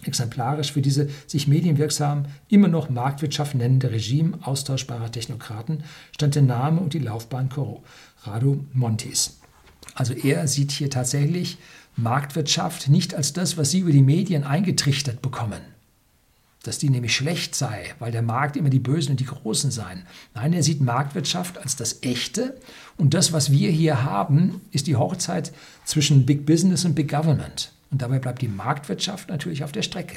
[0.05, 6.81] Exemplarisch für diese sich medienwirksam, immer noch Marktwirtschaft nennende Regime austauschbarer Technokraten stand der Name
[6.81, 9.39] und die Laufbahn Corrado Montis.
[9.95, 11.59] Also er sieht hier tatsächlich
[11.97, 15.61] Marktwirtschaft nicht als das, was sie über die Medien eingetrichtert bekommen,
[16.63, 20.05] dass die nämlich schlecht sei, weil der Markt immer die Bösen und die Großen seien.
[20.35, 22.59] Nein, er sieht Marktwirtschaft als das Echte
[22.97, 25.53] und das, was wir hier haben, ist die Hochzeit
[25.85, 27.73] zwischen Big Business und Big Government.
[27.91, 30.17] Und dabei bleibt die Marktwirtschaft natürlich auf der Strecke,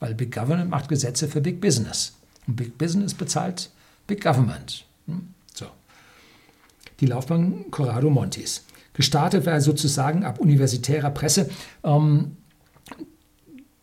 [0.00, 2.14] weil Big Government macht Gesetze für Big Business
[2.46, 3.70] und Big Business bezahlt
[4.06, 4.84] Big Government.
[5.06, 5.28] Hm?
[5.54, 5.66] So.
[7.00, 8.64] Die Laufbahn Corrado Montis.
[8.92, 11.48] Gestartet war sozusagen ab universitärer Presse.
[11.84, 12.36] Ähm,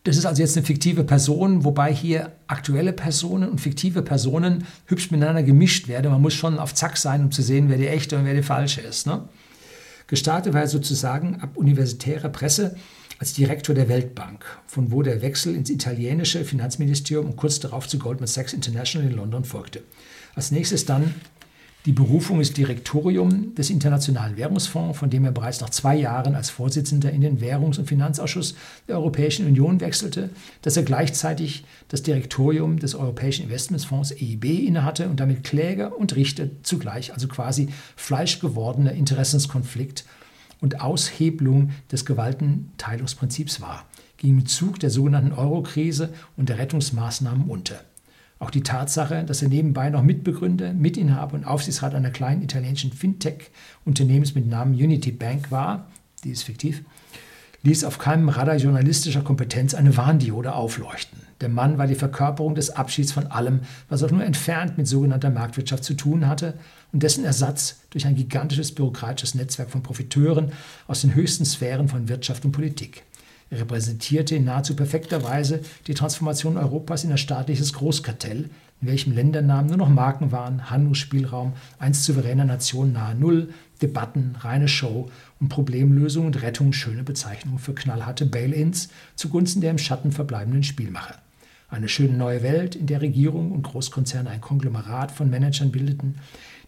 [0.04, 5.10] das ist also jetzt eine fiktive Person, wobei hier aktuelle Personen und fiktive Personen hübsch
[5.10, 6.10] miteinander gemischt werden.
[6.10, 8.42] Man muss schon auf Zack sein, um zu sehen, wer die echte und wer die
[8.42, 9.06] falsche ist.
[9.06, 9.28] Ne?
[10.06, 12.76] Gestartet war er sozusagen ab universitärer Presse
[13.18, 17.98] als Direktor der Weltbank, von wo der Wechsel ins italienische Finanzministerium und kurz darauf zu
[17.98, 19.82] Goldman Sachs International in London folgte.
[20.34, 21.14] Als nächstes dann
[21.88, 26.50] die Berufung ins Direktorium des Internationalen Währungsfonds, von dem er bereits nach zwei Jahren als
[26.50, 28.56] Vorsitzender in den Währungs- und Finanzausschuss
[28.88, 30.28] der Europäischen Union wechselte,
[30.60, 36.48] dass er gleichzeitig das Direktorium des Europäischen Investmentsfonds EIB innehatte und damit Kläger und Richter
[36.62, 40.04] zugleich, also quasi fleischgewordener Interessenskonflikt
[40.60, 43.86] und Aushebelung des Gewaltenteilungsprinzips war,
[44.18, 47.80] ging im Zug der sogenannten Euro-Krise und der Rettungsmaßnahmen unter.
[48.40, 54.34] Auch die Tatsache, dass er nebenbei noch Mitbegründer, Mitinhaber und Aufsichtsrat einer kleinen italienischen Fintech-Unternehmens
[54.34, 55.88] mit Namen Unity Bank war,
[56.22, 56.82] die ist fiktiv,
[57.64, 61.18] ließ auf keinem Radar journalistischer Kompetenz eine Warndiode aufleuchten.
[61.40, 65.30] Der Mann war die Verkörperung des Abschieds von allem, was auch nur entfernt mit sogenannter
[65.30, 66.54] Marktwirtschaft zu tun hatte
[66.92, 70.52] und dessen Ersatz durch ein gigantisches bürokratisches Netzwerk von Profiteuren
[70.86, 73.02] aus den höchsten Sphären von Wirtschaft und Politik.
[73.50, 79.14] Er repräsentierte in nahezu perfekter Weise die Transformation Europas in ein staatliches Großkartell, in welchem
[79.14, 83.48] Ländernamen nur noch Marken waren, Handlungsspielraum, einst souveräner Nation nahe Null,
[83.80, 89.78] Debatten, reine Show und Problemlösung und Rettung schöne Bezeichnungen für knallharte Bail-ins zugunsten der im
[89.78, 91.16] Schatten verbleibenden Spielmacher.
[91.70, 96.16] Eine schöne neue Welt, in der Regierung und Großkonzerne ein Konglomerat von Managern bildeten,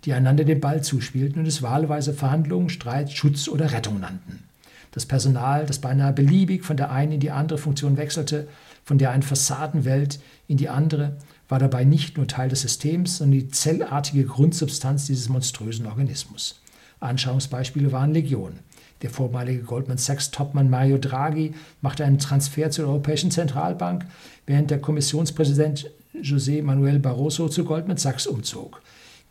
[0.05, 4.50] die einander den Ball zuspielten und es wahlweise Verhandlungen, Streit, Schutz oder Rettung nannten.
[4.93, 8.49] Das Personal, das beinahe beliebig von der einen in die andere Funktion wechselte,
[8.85, 11.17] von der einen Fassadenwelt in die andere,
[11.49, 16.61] war dabei nicht nur Teil des Systems, sondern die zellartige Grundsubstanz dieses monströsen Organismus.
[17.01, 18.59] Anschauungsbeispiele waren Legion.
[19.03, 24.05] Der vormalige Goldman Sachs-Topmann Mario Draghi machte einen Transfer zur Europäischen Zentralbank,
[24.47, 28.83] während der Kommissionspräsident José Manuel Barroso zu Goldman Sachs umzog.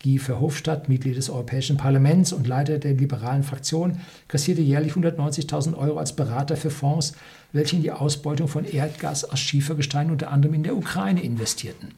[0.01, 5.99] Guy Verhofstadt, Mitglied des Europäischen Parlaments und Leiter der liberalen Fraktion, kassierte jährlich 190.000 Euro
[5.99, 7.13] als Berater für Fonds,
[7.51, 11.89] welche in die Ausbeutung von Erdgas aus Schiefergestein unter anderem in der Ukraine investierten.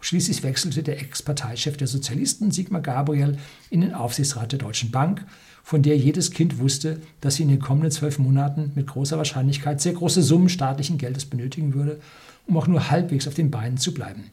[0.00, 3.36] Schließlich wechselte der Ex-Parteichef der Sozialisten Sigmar Gabriel
[3.68, 5.26] in den Aufsichtsrat der Deutschen Bank,
[5.62, 9.82] von der jedes Kind wusste, dass sie in den kommenden zwölf Monaten mit großer Wahrscheinlichkeit
[9.82, 12.00] sehr große Summen staatlichen Geldes benötigen würde,
[12.46, 14.30] um auch nur halbwegs auf den Beinen zu bleiben.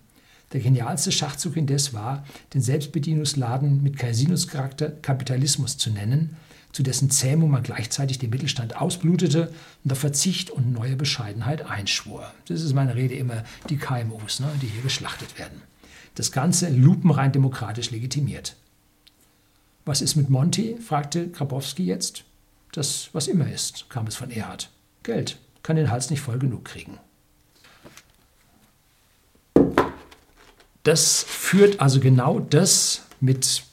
[0.54, 6.38] Der genialste Schachzug indes war, den Selbstbedienungsladen mit Casinos-Charakter Kapitalismus zu nennen,
[6.72, 9.52] zu dessen Zähmung man gleichzeitig den Mittelstand ausblutete
[9.84, 12.32] und auf Verzicht und neue Bescheidenheit einschwor.
[12.48, 15.62] Das ist meine Rede immer die KMUs, ne, die hier geschlachtet werden.
[16.16, 18.56] Das Ganze lupenrein demokratisch legitimiert.
[19.86, 20.78] Was ist mit Monty?
[20.78, 22.24] fragte Grabowski jetzt.
[22.74, 24.70] Das, was immer ist, kam es von Erhard.
[25.04, 25.40] Geld.
[25.64, 27.00] Kann den Hals nicht voll genug kriegen.
[30.88, 33.64] Das führt also genau das mit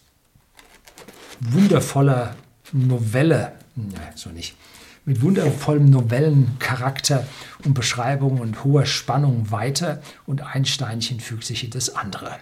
[1.38, 2.34] wundervoller
[2.72, 4.56] Novelle, ja, so nicht,
[5.04, 7.24] mit wundervollem Novellencharakter
[7.64, 12.32] und Beschreibung und hoher Spannung weiter und ein Steinchen fügt sich in das andere.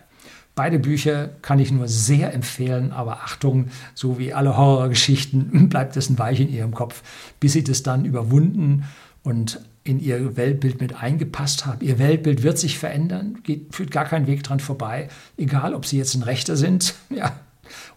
[0.55, 6.09] Beide Bücher kann ich nur sehr empfehlen, aber Achtung, so wie alle Horrorgeschichten bleibt es
[6.09, 7.03] ein Weich in Ihrem Kopf,
[7.41, 8.85] bis Sie das dann überwunden
[9.23, 11.81] und in Ihr Weltbild mit eingepasst haben.
[11.85, 15.99] Ihr Weltbild wird sich verändern, geht, führt gar keinen Weg dran vorbei, egal ob Sie
[15.99, 17.41] jetzt ein Rechter sind ja,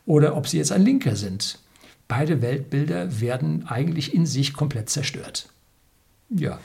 [0.06, 1.60] oder ob Sie jetzt ein Linker sind.
[2.08, 5.50] Beide Weltbilder werden eigentlich in sich komplett zerstört.
[6.30, 6.60] Ja,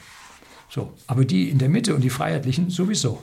[0.69, 0.93] so.
[1.07, 3.23] Aber die in der Mitte und die Freiheitlichen sowieso.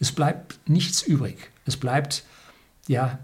[0.00, 1.50] Es bleibt nichts übrig.
[1.66, 2.24] Es bleibt
[2.86, 3.18] ja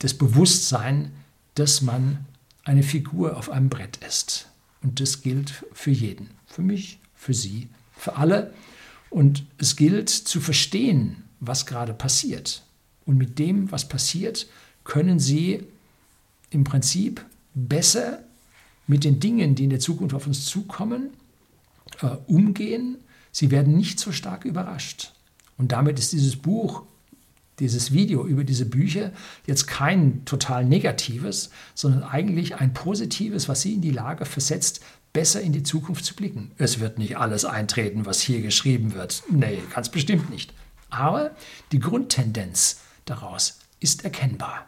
[0.00, 1.12] das Bewusstsein,
[1.54, 2.26] dass man
[2.64, 4.48] eine Figur auf einem Brett ist.
[4.82, 6.30] Und das gilt für jeden.
[6.56, 8.54] Für mich, für Sie, für alle.
[9.10, 12.62] Und es gilt zu verstehen, was gerade passiert.
[13.04, 14.46] Und mit dem, was passiert,
[14.82, 15.64] können Sie
[16.48, 18.24] im Prinzip besser
[18.86, 21.10] mit den Dingen, die in der Zukunft auf uns zukommen,
[22.00, 22.96] äh, umgehen.
[23.32, 25.12] Sie werden nicht so stark überrascht.
[25.58, 26.84] Und damit ist dieses Buch,
[27.58, 29.12] dieses Video über diese Bücher
[29.46, 34.80] jetzt kein total negatives, sondern eigentlich ein positives, was Sie in die Lage versetzt,
[35.16, 36.50] besser in die Zukunft zu blicken.
[36.58, 39.22] Es wird nicht alles eintreten, was hier geschrieben wird.
[39.30, 40.52] Nee, ganz bestimmt nicht.
[40.90, 41.30] Aber
[41.72, 44.66] die Grundtendenz daraus ist erkennbar.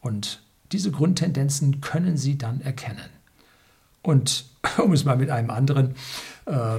[0.00, 0.42] Und
[0.72, 3.08] diese Grundtendenzen können Sie dann erkennen.
[4.02, 4.46] Und
[4.78, 5.94] um es mal mit einem anderen
[6.46, 6.78] äh,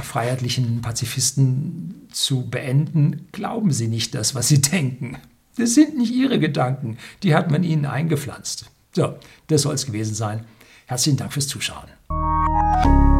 [0.00, 5.18] freiheitlichen Pazifisten zu beenden, glauben Sie nicht das, was Sie denken.
[5.56, 8.70] Das sind nicht Ihre Gedanken, die hat man Ihnen eingepflanzt.
[8.92, 10.44] So, das soll es gewesen sein.
[10.86, 11.88] Herzlichen Dank fürs Zuschauen.
[12.14, 13.13] Thank you.